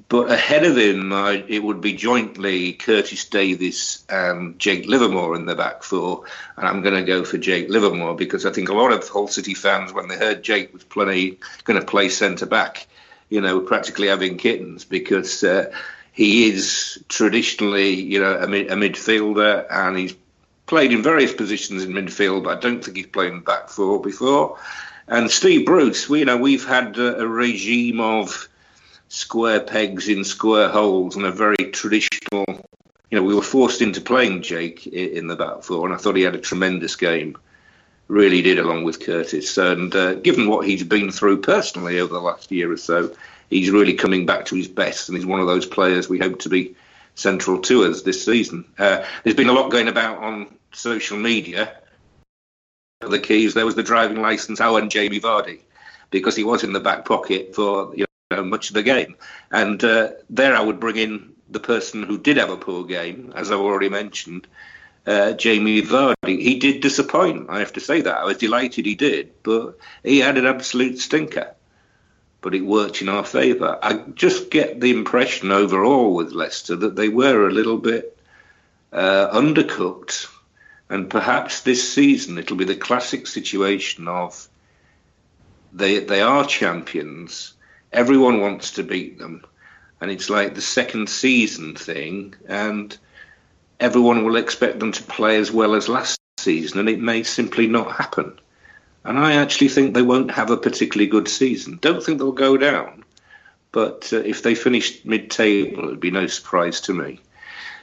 [0.09, 5.45] But ahead of him, I, it would be jointly Curtis Davies and Jake Livermore in
[5.45, 6.23] the back four.
[6.57, 9.27] And I'm going to go for Jake Livermore because I think a lot of Hull
[9.27, 12.87] City fans, when they heard Jake was plenty going to play centre back,
[13.29, 15.71] you know, practically having kittens because uh,
[16.11, 20.15] he is traditionally, you know, a, mid- a midfielder and he's
[20.65, 24.01] played in various positions in midfield, but I don't think he's played in back four
[24.01, 24.57] before.
[25.07, 28.47] And Steve Bruce, we, you know, we've had a, a regime of
[29.13, 32.45] square pegs in square holes and a very traditional.
[33.11, 36.15] You know, we were forced into playing Jake in the back four, and I thought
[36.15, 37.37] he had a tremendous game.
[38.07, 39.55] Really did, along with Curtis.
[39.59, 43.15] And uh, given what he's been through personally over the last year or so,
[43.51, 46.39] he's really coming back to his best, and he's one of those players we hope
[46.39, 46.75] to be
[47.13, 48.65] central to us this season.
[48.79, 51.71] Uh, there's been a lot going about on social media.
[53.01, 55.59] The keys there was the driving license and Jamie Vardy,
[56.09, 58.05] because he was in the back pocket for you
[58.35, 59.15] know much of the game,
[59.51, 63.33] and uh, there I would bring in the person who did have a poor game,
[63.35, 64.47] as I've already mentioned.
[65.05, 66.39] Uh, Jamie Vardy.
[66.39, 68.19] He did disappoint, I have to say that.
[68.19, 71.53] I was delighted he did, but he had an absolute stinker
[72.43, 73.79] but it worked in our favour.
[73.81, 78.15] I just get the impression overall with Leicester that they were a little bit
[78.91, 80.27] uh, undercooked,
[80.89, 84.47] and perhaps this season it'll be the classic situation of
[85.71, 87.53] they they are champions.
[87.93, 89.45] Everyone wants to beat them,
[90.01, 92.97] and it's like the second season thing, and
[93.79, 97.67] everyone will expect them to play as well as last season, and it may simply
[97.67, 98.39] not happen.
[99.03, 101.77] And I actually think they won't have a particularly good season.
[101.81, 103.03] Don't think they'll go down,
[103.71, 107.19] but uh, if they finish mid-table, it'd be no surprise to me.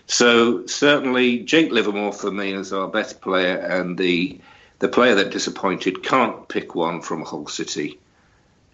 [0.06, 4.40] So certainly, Jake Livermore for me is our best player, and the
[4.80, 7.98] the player that disappointed can't pick one from Hull City.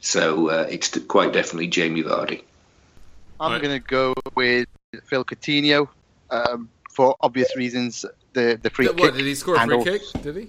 [0.07, 2.42] So uh, it's quite definitely Jamie Vardy.
[3.40, 3.62] I'm Right.
[3.62, 4.66] going to go with
[5.09, 5.88] Phil Coutinho
[6.30, 8.04] um, for obvious reasons.
[8.32, 9.14] The the free What, kick.
[9.14, 10.02] did he score a free kick?
[10.22, 10.42] Did he?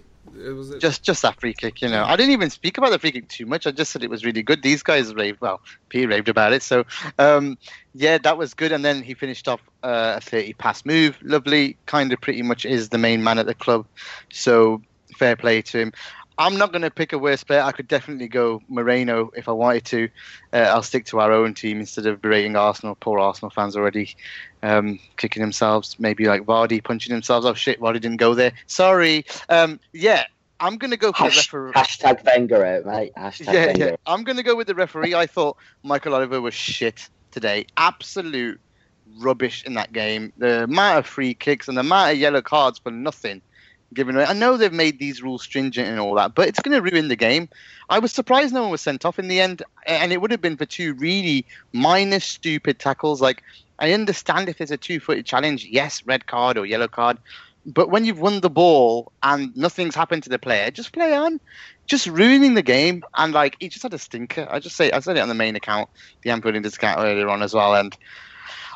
[0.46, 0.80] It was it?
[0.80, 2.04] Just just that free kick, you know.
[2.04, 3.66] I didn't even speak about the free kick too much.
[3.66, 4.62] I just said it was really good.
[4.62, 6.62] These guys raved, well, P raved about it.
[6.62, 6.84] So,
[7.18, 7.58] um,
[7.96, 8.72] yeah, that was good.
[8.72, 11.18] And then he finished off uh, a 30 pass move.
[11.24, 13.88] Lovely, kind of pretty much is the main man at the club.
[14.32, 14.82] So,
[15.18, 15.92] fair play to him.
[16.40, 17.62] I'm not going to pick a worse player.
[17.62, 20.10] I could definitely go Moreno if I wanted to.
[20.54, 22.96] Uh, I'll stick to our own team instead of berating Arsenal.
[22.96, 24.16] Poor Arsenal fans already
[24.62, 26.00] um, kicking themselves.
[26.00, 27.46] Maybe like Vardy punching themselves.
[27.46, 28.52] Oh shit, Vardy didn't go there.
[28.68, 29.26] Sorry.
[29.50, 30.26] Um, yeah,
[30.60, 31.74] I'm going to go for Hash, the referee.
[31.82, 33.14] hashtag Wenger out, mate.
[33.16, 33.86] Hashtag Yeah, Wenger.
[33.86, 33.96] yeah.
[34.06, 35.16] I'm going to go with the referee.
[35.16, 37.66] I thought Michael Oliver was shit today.
[37.78, 38.60] Absolute
[39.20, 40.34] rubbish in that game.
[40.38, 43.42] The amount of free kicks and the amount of yellow cards for nothing
[43.94, 44.26] given away.
[44.26, 47.08] I know they've made these rules stringent and all that, but it's going to ruin
[47.08, 47.50] the game.
[47.90, 50.42] I was surprised no one was sent off in the end, and it would have
[50.42, 53.22] been for two really minor, stupid tackles.
[53.22, 53.44] Like,
[53.80, 57.18] I understand if there's a two footed challenge, yes, red card or yellow card.
[57.66, 61.40] But when you've won the ball and nothing's happened to the player, just play on.
[61.86, 63.04] Just ruining the game.
[63.16, 64.48] And, like, he just had a stinker.
[64.50, 65.90] I just say, I said it on the main account,
[66.22, 67.76] the Anfield account earlier on as well.
[67.76, 67.98] And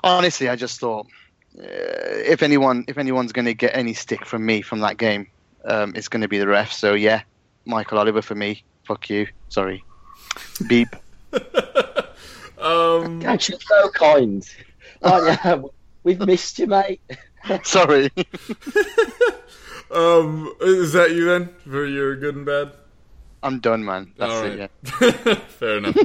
[0.04, 1.08] honestly, I just thought,
[1.56, 5.28] if anyone if anyone's going to get any stick from me from that game,
[5.66, 6.72] um, it's going to be the ref.
[6.72, 7.24] So yeah,
[7.66, 8.64] Michael Oliver for me.
[8.84, 9.28] Fuck you.
[9.50, 9.84] Sorry.
[10.68, 10.90] Beep.
[12.62, 14.48] Um, God, you're so kind.
[15.02, 15.74] Aren't you?
[16.04, 17.02] We've missed you, mate.
[17.64, 18.12] Sorry.
[19.92, 22.74] um, is that you then for your good and bad?
[23.44, 24.14] I'm done, man.
[24.18, 24.72] That's All it.
[25.00, 25.36] Yeah.
[25.36, 25.98] Fair enough.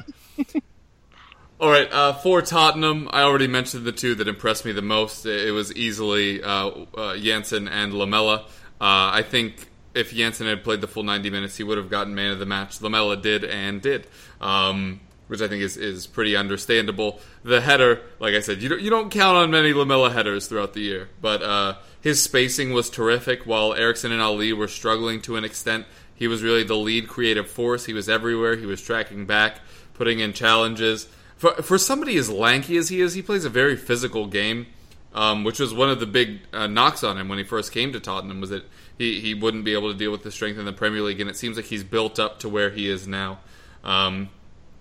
[1.59, 5.25] All right, uh, for Tottenham, I already mentioned the two that impressed me the most.
[5.25, 8.45] It was easily uh, uh, and Lamela.
[8.79, 12.15] Uh, I think if Janssen had played the full 90 minutes, he would have gotten
[12.15, 12.83] man of the match.
[12.83, 14.07] Lamela did and did,
[14.39, 17.21] um, which I think is, is pretty understandable.
[17.43, 20.75] The header, like I said, you don't, you don't count on many Lamela headers throughout
[20.75, 23.47] the year, but uh, his spacing was terrific.
[23.47, 27.49] While Eriksen and Alli were struggling to an extent, he was really the lead creative
[27.49, 27.87] force.
[27.87, 28.57] He was everywhere.
[28.57, 29.61] He was tracking back,
[29.95, 31.09] putting in challenges.
[31.37, 34.67] For, for somebody as lanky as he is, he plays a very physical game,
[35.15, 37.93] um, which was one of the big uh, knocks on him when he first came
[37.93, 38.65] to Tottenham was that
[38.99, 41.29] he, he wouldn't be able to deal with the strength in the Premier League, and
[41.29, 43.41] it seems like he's built up to where he is now.
[43.85, 44.31] Um,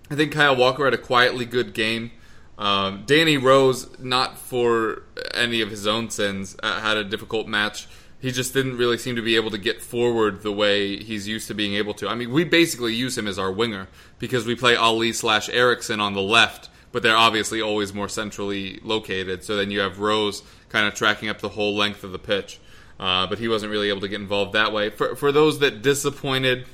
[0.09, 2.11] I think Kyle Walker had a quietly good game.
[2.57, 5.03] Um, Danny Rose, not for
[5.33, 7.87] any of his own sins, uh, had a difficult match.
[8.25, 11.47] He just didn't really seem to be able to get forward the way he's used
[11.49, 12.09] to being able to.
[12.09, 15.99] I mean, we basically use him as our winger because we play Alli slash Eriksen
[15.99, 19.43] on the left, but they're obviously always more centrally located.
[19.43, 22.59] So then you have Rose kind of tracking up the whole length of the pitch.
[22.99, 24.89] Uh, but he wasn't really able to get involved that way.
[24.89, 26.65] For, for those that disappointed,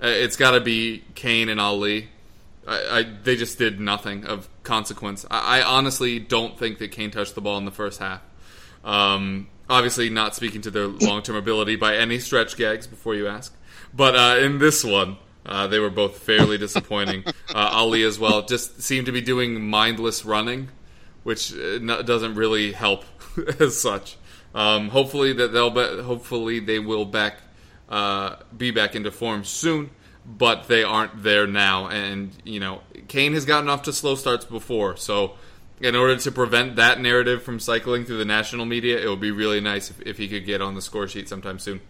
[0.00, 2.10] uh, it's got to be Kane and Alli.
[2.64, 5.26] I, I, they just did nothing of consequence.
[5.28, 8.20] I, I honestly don't think that Kane touched the ball in the first half.
[8.84, 13.26] Um, obviously, not speaking to their long term ability by any stretch gags before you
[13.26, 13.54] ask.
[13.94, 17.24] But uh, in this one, uh, they were both fairly disappointing.
[17.54, 20.68] uh, Alli as well just seemed to be doing mindless running,
[21.22, 23.04] which uh, no- doesn't really help
[23.58, 24.16] as such.
[24.54, 27.38] Um, hopefully that they'll be, hopefully they will back
[27.88, 29.90] uh, be back into form soon,
[30.26, 31.88] but they aren't there now.
[31.88, 35.34] And you know, Kane has gotten off to slow starts before, so
[35.82, 39.32] in order to prevent that narrative from cycling through the national media, it would be
[39.32, 41.80] really nice if, if he could get on the score sheet sometime soon.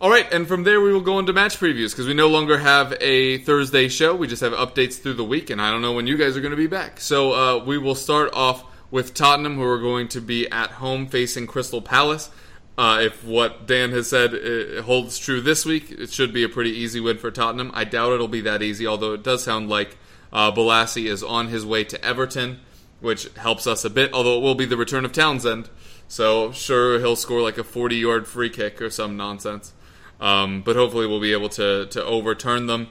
[0.00, 2.58] All right, and from there we will go into match previews because we no longer
[2.58, 4.14] have a Thursday show.
[4.14, 6.40] We just have updates through the week, and I don't know when you guys are
[6.40, 7.00] going to be back.
[7.00, 11.06] So uh, we will start off with Tottenham, who are going to be at home
[11.06, 12.30] facing Crystal Palace.
[12.76, 16.48] Uh, if what Dan has said uh, holds true this week, it should be a
[16.48, 17.70] pretty easy win for Tottenham.
[17.72, 19.96] I doubt it'll be that easy, although it does sound like
[20.32, 22.60] uh, Bolasie is on his way to Everton,
[23.00, 25.68] which helps us a bit, although it will be the return of Townsend.
[26.08, 29.72] So, sure, he'll score like a 40 yard free kick or some nonsense.
[30.20, 32.88] Um, but hopefully, we'll be able to, to overturn them.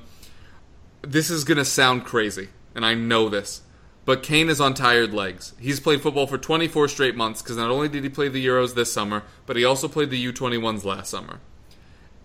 [1.02, 3.62] This is going to sound crazy, and I know this.
[4.04, 5.54] But Kane is on tired legs.
[5.60, 8.74] He's played football for 24 straight months because not only did he play the Euros
[8.74, 11.40] this summer, but he also played the U21s last summer.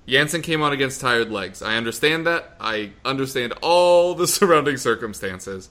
[0.09, 1.63] Janssen came on against tired legs.
[1.63, 2.57] I understand that.
[2.61, 5.69] I understand all the surrounding circumstances.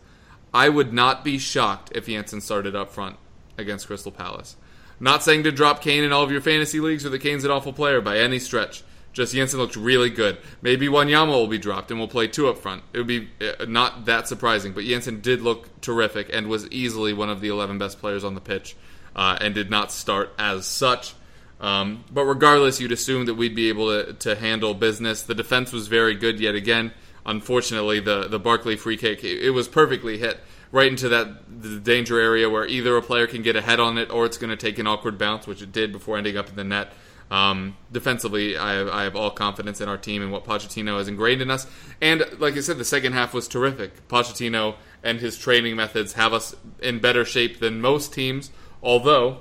[0.53, 3.17] I would not be shocked if Janssen started up front
[3.57, 4.55] against Crystal Palace.
[4.99, 7.51] Not saying to drop Kane in all of your fantasy leagues or that Kane's an
[7.51, 8.83] awful player by any stretch.
[9.11, 10.37] Just Janssen looked really good.
[10.61, 12.83] Maybe Wanyama will be dropped and we'll play two up front.
[12.91, 17.13] It would be uh, not that surprising, but Janssen did look terrific and was easily
[17.13, 18.75] one of the 11 best players on the pitch
[19.15, 21.13] uh, and did not start as such.
[21.59, 25.23] Um, but regardless, you'd assume that we'd be able to, to handle business.
[25.23, 26.91] The defense was very good yet again.
[27.25, 30.39] Unfortunately, the, the Barkley free kick, it, it was perfectly hit
[30.71, 33.97] right into that the danger area where either a player can get a head on
[33.97, 36.49] it or it's going to take an awkward bounce, which it did before ending up
[36.49, 36.91] in the net.
[37.31, 41.07] Um, defensively, I have, I have all confidence in our team and what Pochettino has
[41.07, 41.65] ingrained in us.
[42.01, 44.07] And like I said, the second half was terrific.
[44.07, 48.51] Pochettino and his training methods have us in better shape than most teams,
[48.83, 49.39] although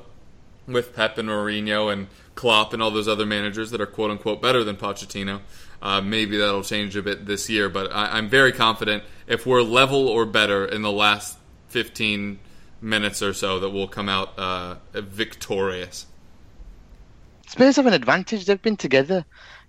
[0.66, 4.40] with Pep and Mourinho and Klopp and all those other managers that are quote unquote
[4.42, 5.40] better than Pochettino.
[5.82, 9.62] Uh, maybe that'll change a bit this year, but I, I'm very confident if we're
[9.62, 11.36] level or better in the last
[11.68, 12.38] 15
[12.80, 16.06] minutes or so that we'll come out uh, victorious.
[17.48, 18.46] Spurs have an advantage.
[18.46, 19.24] They've been together.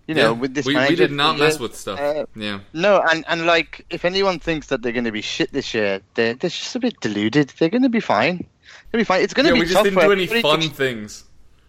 [0.08, 1.60] You know, Yeah, with this we, we did not mess years.
[1.60, 2.00] with stuff.
[2.00, 2.60] Uh, yeah.
[2.74, 6.00] No, and, and like if anyone thinks that they're going to be shit this year,
[6.14, 7.50] they're, they're just a bit deluded.
[7.58, 8.46] They're going to be fine.
[8.92, 9.22] They'll be fine.
[9.22, 11.24] It's going to Yeah, be we just didn't for do any fun to- things.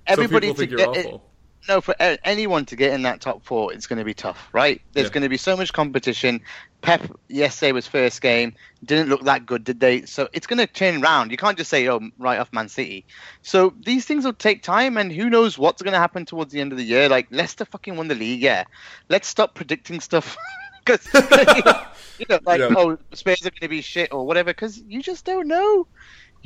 [0.06, 1.20] everybody so to get it-
[1.68, 4.80] no, for anyone to get in that top four, it's going to be tough, right?
[4.92, 5.14] There's Yeah.
[5.14, 6.40] going to be so much competition.
[6.80, 8.54] Pep yesterday was first game,
[8.84, 10.02] didn't look that good, did they?
[10.02, 11.32] So it's going to turn around.
[11.32, 13.04] You can't just say, "Oh, right off Man City."
[13.42, 16.60] So these things will take time, and who knows what's going to happen towards the
[16.60, 17.08] end of the year?
[17.08, 18.62] Like Leicester fucking won the league, yeah.
[19.08, 20.36] Let's stop predicting stuff
[20.84, 21.04] because
[22.18, 22.74] you know, like Yeah.
[22.76, 25.88] oh, Spurs are going to be shit or whatever, because you just don't know.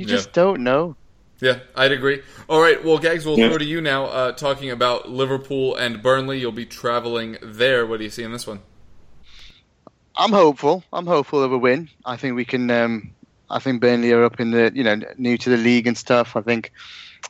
[0.01, 0.13] You Yeah.
[0.17, 0.97] just don't know.
[1.43, 2.23] Yeah, I'd agree.
[2.49, 3.49] All right, well, Gags, we'll Yeah.
[3.51, 4.07] throw to you now.
[4.07, 7.87] Uh, talking about Liverpool and Burnley, you'll be traveling there.
[7.87, 8.61] What do you see in this one?
[10.17, 10.85] I'm hopeful.
[10.91, 11.91] I'm hopeful of a win.
[12.07, 12.71] I think we can.
[12.71, 13.11] Um,
[13.51, 16.35] I think Burnley are up in the, you know, new to the league and stuff.
[16.35, 16.73] I think,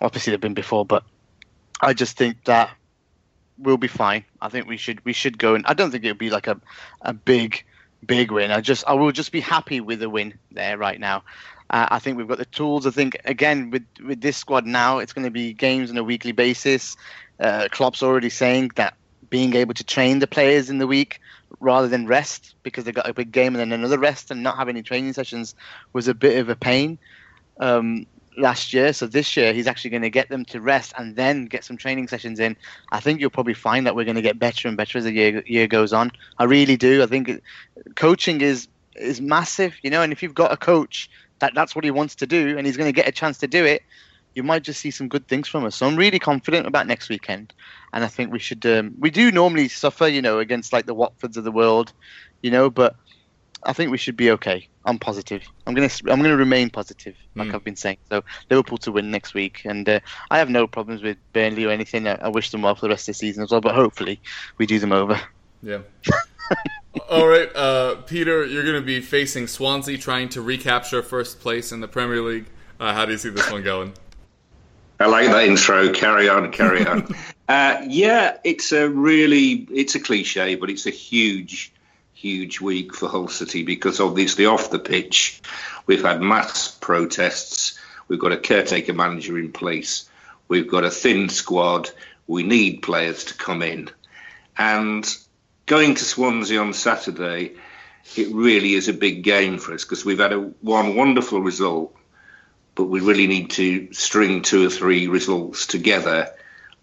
[0.01, 1.03] obviously they've been before, but
[1.81, 2.71] I just think that
[3.59, 4.25] we'll be fine.
[4.41, 6.61] I think we should we should go and I don't think it'll be like a
[7.03, 7.65] a big
[8.07, 8.53] big win.
[8.53, 11.25] I just I will just be happy with a win there right now.
[11.71, 12.87] Uh, I think we've got the tools.
[12.87, 16.05] I think again with with this squad now, it's going to be games on a
[16.05, 16.97] weekly basis.
[17.39, 18.95] Uh, Klopp's already saying that
[19.31, 21.21] being able to train the players in the week
[21.61, 24.57] rather than rest because they got a big game and then another rest and not
[24.57, 25.55] have any training sessions
[25.93, 26.99] was a bit of a pain
[27.61, 28.05] um,
[28.37, 28.93] last year.
[28.93, 31.77] So this year he's actually going to get them to rest and then get some
[31.77, 32.57] training sessions in.
[32.91, 35.13] I think you'll probably find that we're going to get better and better as the
[35.13, 36.11] year year goes on.
[36.39, 37.03] I really do.
[37.03, 37.41] I think
[37.95, 38.67] coaching is
[38.97, 40.03] is massive, you know.
[40.03, 41.09] And if you've got a coach
[41.41, 43.47] that that's what he wants to do and he's going to get a chance to
[43.47, 43.83] do it,
[44.35, 45.77] you might just see some good things from us.
[45.77, 47.53] So I'm really confident about next weekend,
[47.93, 48.65] and I think we should.
[48.65, 51.93] Um, we do normally suffer, you know, against like the Watfords of the world,
[52.43, 52.95] you know, but
[53.65, 54.69] I think we should be okay.
[54.85, 55.43] I'm positive.
[55.67, 57.55] I'm gonna I'm gonna remain positive, like Mm.
[57.55, 57.99] I've been saying.
[58.09, 61.71] So Liverpool to win next week, and uh, I have no problems with Burnley or
[61.71, 62.07] anything.
[62.09, 63.61] I, I wish them well for the rest of the season as well.
[63.61, 64.21] But hopefully
[64.59, 65.21] we do them over.
[65.63, 65.81] Yeah.
[67.11, 71.73] All right, uh, Peter, you're going to be facing Swansea, trying to recapture first place
[71.73, 72.47] in the Premier League.
[72.79, 73.93] Uh, how do you see this one going?
[74.99, 75.93] I like that intro.
[75.93, 77.15] Carry on, carry on.
[77.49, 81.73] uh, yeah, it's a really, it's a cliche, but it's a huge,
[82.13, 85.41] huge week for Hull City because obviously off the pitch,
[85.87, 87.79] we've had mass protests.
[88.09, 90.09] We've got a caretaker manager in place.
[90.49, 91.91] We've got a thin squad.
[92.27, 93.89] We need players to come in.
[94.59, 95.07] And
[95.71, 97.53] going to Swansea on Saturday,
[98.17, 101.97] it really is a big game for us because we've had a, one wonderful result,
[102.75, 106.29] but we really need to string two or three results together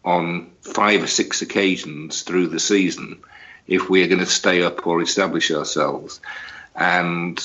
[0.06, 3.20] on five or six occasions through the season
[3.68, 6.22] if we're going to stay up or establish ourselves.
[6.74, 7.38] And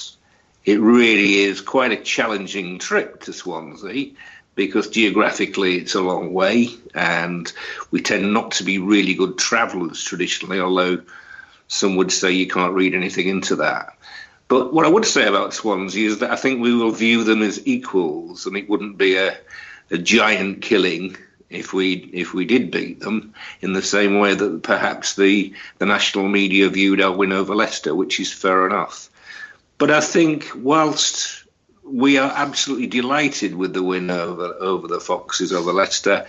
[0.65, 4.13] it really is quite a challenging trip to Swansea
[4.55, 7.53] because geographically it's a long way and
[7.91, 11.03] we tend not to be really good travellers traditionally, although
[11.73, 13.97] some would say you can't read anything into that.
[14.47, 17.41] But what I would say about Swansea is that I think we will view them
[17.41, 19.39] as equals and it wouldn't be a,
[19.91, 21.17] a giant killing
[21.49, 25.87] if we if we did beat them in the same way that perhaps the the
[25.87, 29.09] national media viewed our win over Leicester, which is fair enough.
[29.79, 31.45] But I think whilst
[31.83, 36.27] we are absolutely delighted with the win over over the Foxes over Leicester,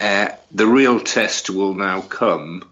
[0.00, 2.64] uh, the real test will now come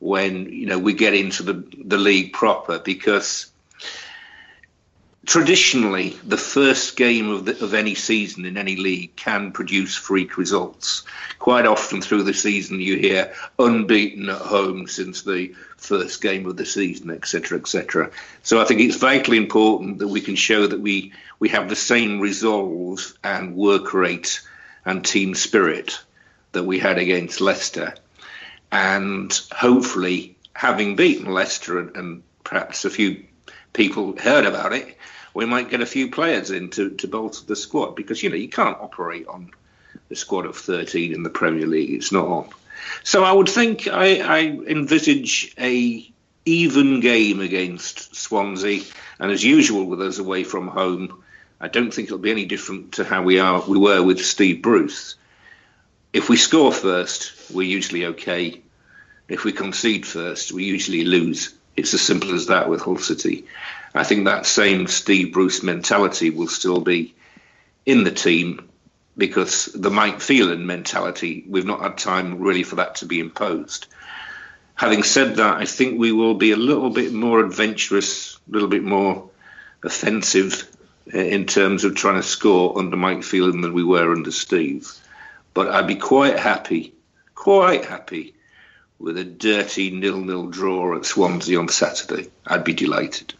[0.00, 3.50] when you know we get into the the league proper because
[5.28, 10.38] traditionally, the first game of, the, of any season in any league can produce freak
[10.38, 11.02] results.
[11.38, 16.56] Quite often through the season, you hear unbeaten at home since the first game of
[16.56, 18.10] the season, etc., etc.
[18.42, 21.76] So I think it's vitally important that we can show that we we have the
[21.76, 24.40] same resolve and work rate
[24.86, 26.00] and team spirit
[26.52, 27.94] that we had against Leicester,
[28.70, 33.24] and hopefully, having beaten Leicester and, and perhaps a few
[33.72, 34.98] people heard about it
[35.38, 38.34] we might get a few players in to, to bolster the squad because you know
[38.34, 39.52] you can't operate on
[40.08, 41.92] the squad of 13 in the Premier League.
[41.92, 42.48] It's not on.
[43.04, 46.10] So I would think I, I envisage a
[46.44, 48.82] even game against Swansea,
[49.20, 51.22] and as usual with us away from home,
[51.60, 54.60] I don't think it'll be any different to how we are we were with Steve
[54.60, 55.14] Bruce.
[56.12, 58.62] If we score first, we're usually okay.
[59.28, 61.54] If we concede first, we usually lose.
[61.76, 63.44] It's as simple as that with Hull City.
[63.94, 67.14] I think that same Steve Bruce mentality will still be
[67.84, 68.68] in the team
[69.16, 73.86] because the Mike Phelan mentality, we've not had time really for that to be imposed.
[74.76, 78.68] Having said that, I think we will be a little bit more adventurous, a little
[78.68, 79.28] bit more
[79.82, 80.68] offensive
[81.12, 84.88] uh, in terms of trying to score under Mike Phelan than we were under Steve.
[85.54, 86.94] But I'd be quite happy,
[87.34, 88.34] quite happy
[88.98, 92.30] with a dirty nil-nil draw at Swansea on Saturday.
[92.46, 93.34] I'd be delighted.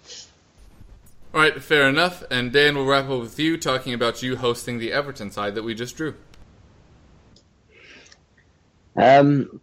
[1.34, 2.22] All right, fair enough.
[2.30, 5.62] And Dan, we'll wrap up with you talking about you hosting the Everton side that
[5.62, 6.14] we just drew.
[8.96, 9.60] Um,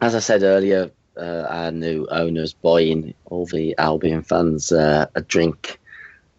[0.00, 5.22] as I said earlier, uh, our new owners buying all the Albion fans uh, a
[5.22, 5.78] drink.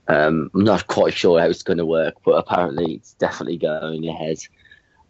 [0.07, 4.07] Um, I'm not quite sure how it's going to work, but apparently it's definitely going
[4.07, 4.37] ahead.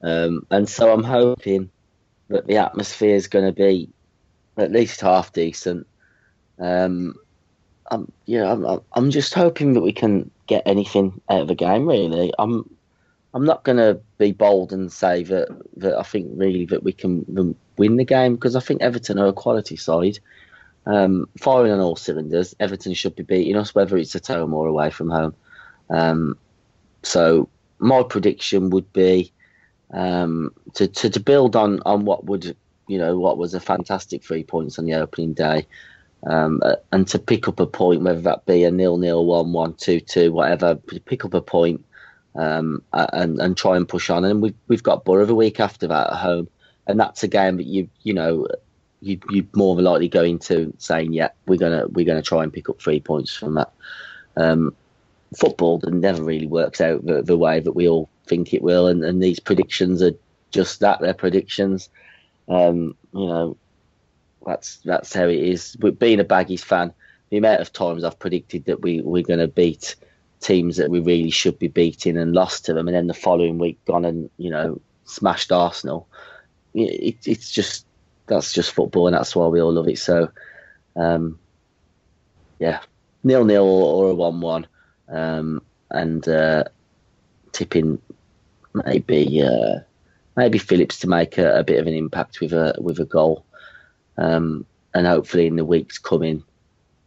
[0.05, 1.71] Um, and so I'm hoping
[2.27, 3.89] that the atmosphere is going to be
[4.55, 5.87] at least half decent.
[6.59, 7.15] Um,
[7.89, 11.87] I'm, yeah, I'm, I'm just hoping that we can get anything out of the game.
[11.87, 12.69] Really, I'm,
[13.33, 15.47] I'm not going to be bold and say that
[15.77, 19.27] that I think really that we can win the game because I think Everton are
[19.27, 20.19] a quality side.
[20.85, 24.67] Um, firing on all cylinders, Everton should be beating us, whether it's at home or
[24.67, 25.35] away from home.
[25.89, 26.37] Um,
[27.01, 27.49] so
[27.79, 29.31] my prediction would be
[29.91, 32.55] um, to, to to build on on what would
[32.87, 35.65] you know what was a fantastic three points on the opening day
[36.25, 36.61] um,
[36.91, 39.99] and to pick up a point, whether that be a nil nil, one one, two
[39.99, 41.85] two, whatever, pick up a point,
[42.35, 44.25] um, and and try and push on.
[44.25, 46.47] And we've we've got Borough the week after that at home,
[46.87, 48.47] and that's a game that you you know
[49.01, 52.51] you you more than likely go into saying, yeah, we're gonna we're gonna try and
[52.51, 53.71] pick up three points from that.
[54.35, 54.75] Um,
[55.37, 59.03] football never really works out the, the way that we all think it will, and,
[59.03, 60.13] and these predictions are
[60.51, 61.89] just that they're predictions.
[62.47, 63.57] Um, you know,
[64.45, 65.75] that's that's how it is.
[65.79, 66.93] But being a Baggies fan,
[67.29, 69.95] the amount of times I've predicted that we we're going to beat
[70.39, 73.57] teams that we really should be beating and lost to them, and then the following
[73.57, 76.07] week gone and you know smashed Arsenal.
[76.73, 77.85] It, it's just
[78.27, 79.99] that's just football, and that's why we all love it.
[79.99, 80.29] So,
[80.95, 81.39] um,
[82.59, 82.81] yeah,
[83.23, 84.67] nil nil or, a one one,
[85.09, 86.65] um, and uh,
[87.51, 88.01] tipping
[88.73, 89.79] maybe uh,
[90.35, 93.45] maybe Phillips to make a, a, bit of an impact with a with a goal.
[94.17, 96.43] Um, and hopefully in the weeks coming,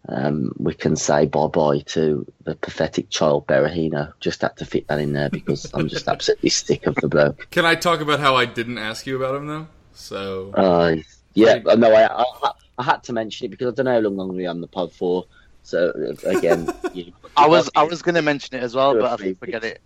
[0.08, 4.12] um, we can say bye bye to the pathetic child Berahino.
[4.20, 7.48] Just had to fit that in there because I'm just absolutely sick of the bloke.
[7.50, 9.68] Can I talk about how I didn't ask you about him though?
[9.94, 10.96] So uh,
[11.34, 14.12] yeah, no, I, I, I, had to mention it because I don't know how long
[14.12, 15.24] I'm going to be on the pod for.
[15.68, 15.92] So
[16.24, 19.60] again, you, I was I was going to mention it as well, but I forget
[19.62, 19.74] picks.
[19.74, 19.80] it.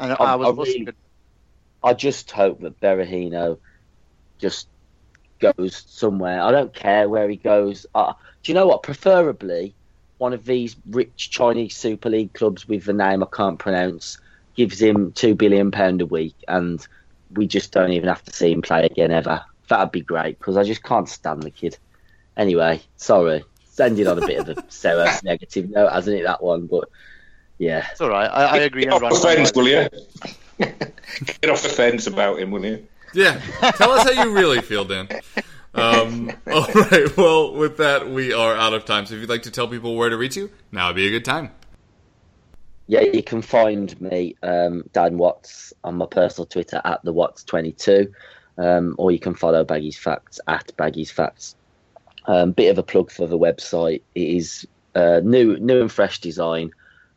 [0.00, 0.96] And I, I- was I really- gonna-
[1.84, 3.58] I just hope that Berahino
[4.38, 4.66] just
[5.38, 6.42] goes somewhere.
[6.42, 7.86] I don't care where he goes.
[7.94, 8.82] Uh, do you know what?
[8.82, 9.74] Preferably
[10.18, 14.18] one of these rich Chinese Super League clubs with a name I can't pronounce
[14.56, 16.84] gives him two billion pound a week, and
[17.34, 19.44] we just don't even have to see him play again ever.
[19.68, 21.78] That'd be great because I just can't stand the kid.
[22.36, 23.44] Anyway, sorry,
[23.78, 26.24] it's ended on a bit of a sour negative note, hasn't it?
[26.24, 26.88] That one, but
[27.58, 28.26] yeah, it's all right.
[28.26, 28.84] I, I agree.
[28.84, 29.88] Get off and the fence, will you?
[31.40, 32.86] Get off the fence about him, will you?
[33.14, 33.40] Yeah,
[33.76, 35.08] tell us how you really feel, Dan.
[35.74, 37.16] Um, all right.
[37.16, 39.06] Well, with that, we are out of time.
[39.06, 41.10] So if you'd like to tell people where to reach you, now would be a
[41.10, 41.52] good time.
[42.88, 48.12] Yeah, you can find me, um, Dan Watts, on my personal Twitter at the Watts22,
[48.56, 51.54] um, or you can follow Baggy's Facts at Baggy's Facts.
[52.28, 54.02] Um, bit of a plug for the website.
[54.14, 56.72] It is uh, new, new and fresh design.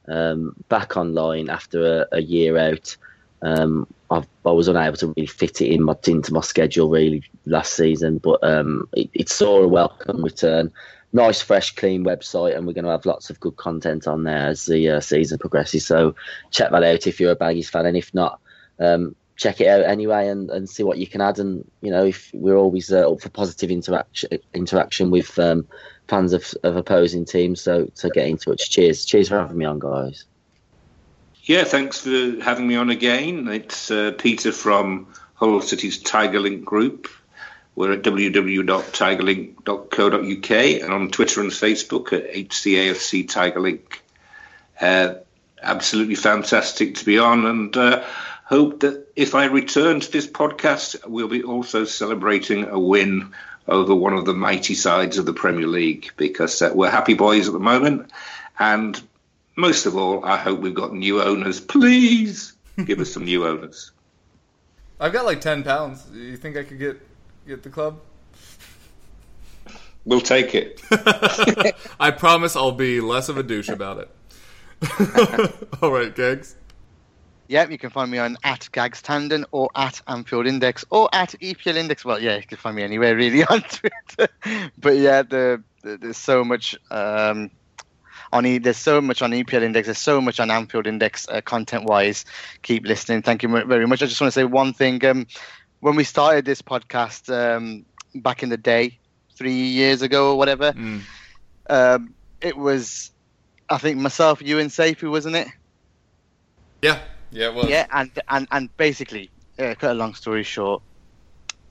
[0.07, 2.97] Um, back online after a, a year out.
[3.43, 7.73] Um, I was unable to really fit it in my, into my schedule really last
[7.73, 10.71] season, but um, it, it saw a welcome return
[11.13, 14.47] nice, fresh, clean website, and we're going to have lots of good content on there
[14.47, 15.85] as the uh, season progresses.
[15.85, 16.15] So
[16.51, 18.39] check that out if you're a Baggies fan, and if not,
[18.79, 21.39] um, check it out anyway and, and see what you can add.
[21.39, 25.65] And you know, if we're always uh, up for positive interaction interaction with um,
[26.07, 28.69] fans of, of opposing teams, so so get in touch.
[28.69, 30.25] Cheers, cheers for having me on, guys.
[31.43, 33.47] Yeah, thanks for having me on again.
[33.47, 37.07] It's uh, Peter from Hull City's Tigerlink Group.
[37.73, 44.01] We're at www.tigerlink.co.uk and on Twitter and Facebook at HCAFC Tigerlink.
[44.79, 45.15] Uh,
[45.63, 48.03] absolutely fantastic to be on, and uh,
[48.51, 53.31] hope that if I return to this podcast, we'll be also celebrating a win
[53.65, 57.47] over one of the mighty sides of the Premier League because uh, we're happy boys
[57.47, 58.11] at the moment,
[58.59, 59.01] and
[59.55, 61.61] most of all, I hope we've got new owners.
[61.61, 62.51] Please
[62.85, 63.91] give us some new owners.
[64.99, 66.05] I've got like ten pounds.
[66.13, 66.99] You think I could get
[67.47, 68.01] get the club?
[70.03, 70.81] We'll take it.
[71.99, 74.09] I promise I'll be less of a douche about it.
[75.81, 76.55] All right, Gags.
[77.51, 81.31] Yep, you can find me on at Gags Tandon or at Anfield Index or at
[81.41, 82.05] EPL Index.
[82.05, 84.31] Well, yeah, you can find me anywhere really on Twitter.
[84.77, 87.51] but yeah, the, the, there's so much um,
[88.31, 89.87] on e- there's so much on EPL Index.
[89.87, 92.23] There's so much on Anfield Index uh, content wise.
[92.61, 93.21] Keep listening.
[93.21, 94.01] Thank you very much.
[94.01, 95.03] I just want to say one thing.
[95.03, 95.27] Um,
[95.81, 97.83] when we started this podcast um,
[98.15, 98.97] back in the day,
[99.35, 101.01] three years ago or whatever, Mm.
[101.69, 103.11] um, it was
[103.69, 105.47] I think myself, you, and Seifu, wasn't it?
[106.81, 106.99] Yeah,
[107.31, 107.69] yeah, it was.
[107.69, 110.81] Yeah, and and and basically, uh, cut a long story short,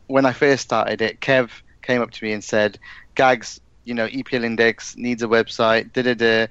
[0.07, 1.51] when I first started it, Kev
[1.83, 2.79] came up to me and said,
[3.15, 5.93] "Gags, you know, EPL Index needs a website.
[5.93, 6.47] Da da da.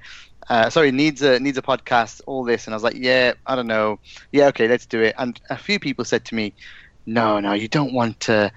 [0.48, 2.20] Uh, sorry, needs a needs a podcast.
[2.26, 3.98] All this." And I was like, "Yeah, I don't know.
[4.32, 6.54] Yeah, okay, let's do it." And a few people said to me,
[7.06, 8.50] "No, no, you don't want to.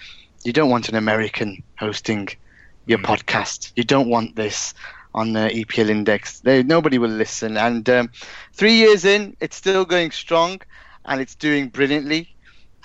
[0.44, 2.30] You don't want an American hosting
[2.86, 3.72] your podcast.
[3.76, 4.74] You don't want this."
[5.16, 7.56] On the EPL index, they, nobody will listen.
[7.56, 8.10] And um,
[8.54, 10.62] three years in, it's still going strong
[11.06, 12.34] and it's doing brilliantly.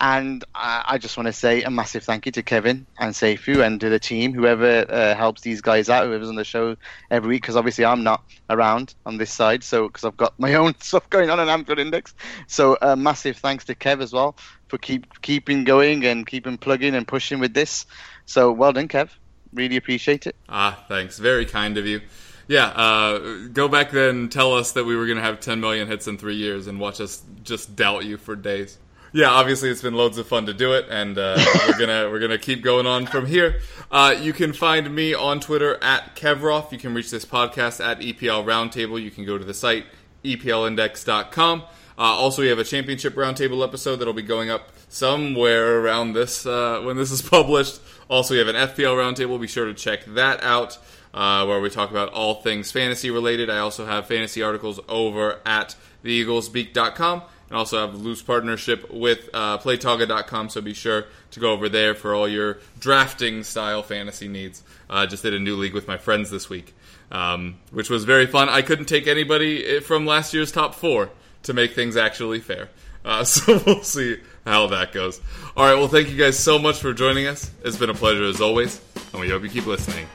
[0.00, 3.64] And I, I just want to say a massive thank you to Kevin and Seifu
[3.66, 6.76] and to the team, whoever uh, helps these guys out, whoever's on the show
[7.10, 10.54] every week, because obviously I'm not around on this side, so because I've got my
[10.62, 12.14] own stuff going on on Anfield Index.
[12.46, 14.36] So uh, massive thanks to Kev as well
[14.68, 17.86] for keep keeping going and keeping plugging and pushing with this.
[18.24, 19.10] So well done, Kev.
[19.58, 20.36] Really appreciate it.
[20.48, 21.18] Ah, thanks.
[21.18, 22.00] Very kind of you.
[22.46, 24.28] Yeah, uh, go back then.
[24.28, 26.78] Tell us that we were going to have 10 million hits in three years, and
[26.78, 28.78] watch us just doubt you for days.
[29.12, 31.36] Yeah, obviously it's been loads of fun to do it, and uh,
[31.68, 33.60] we're gonna we're gonna keep going on from here.
[33.90, 36.70] Uh, you can find me on Twitter at Kevroff.
[36.70, 39.02] You can reach this podcast at EPL Roundtable.
[39.02, 39.86] You can go to the site
[40.24, 41.62] eplindex.com.
[41.62, 46.46] Uh, also, we have a championship roundtable episode that'll be going up somewhere around this
[46.46, 47.80] uh, when this is published.
[48.08, 49.40] Also, we have an FPL roundtable.
[49.40, 50.78] Be sure to check that out,
[51.12, 53.50] uh, where we talk about all things fantasy related.
[53.50, 59.28] I also have fantasy articles over at theeaglesbeak.com and also have a loose partnership with
[59.32, 60.48] uh, playtoga.com.
[60.48, 64.62] So be sure to go over there for all your drafting style fantasy needs.
[64.88, 66.74] Uh, just did a new league with my friends this week,
[67.10, 68.48] um, which was very fun.
[68.48, 71.10] I couldn't take anybody from last year's top four
[71.44, 72.68] to make things actually fair.
[73.04, 74.18] Uh, so we'll see
[74.48, 75.20] how that goes.
[75.56, 75.74] All right.
[75.74, 77.50] Well, thank you guys so much for joining us.
[77.64, 78.80] It's been a pleasure as always,
[79.12, 80.06] and we hope you keep listening.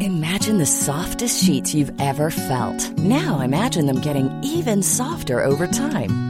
[0.00, 2.90] Imagine the softest sheets you've ever felt.
[2.98, 6.29] Now imagine them getting even softer over time.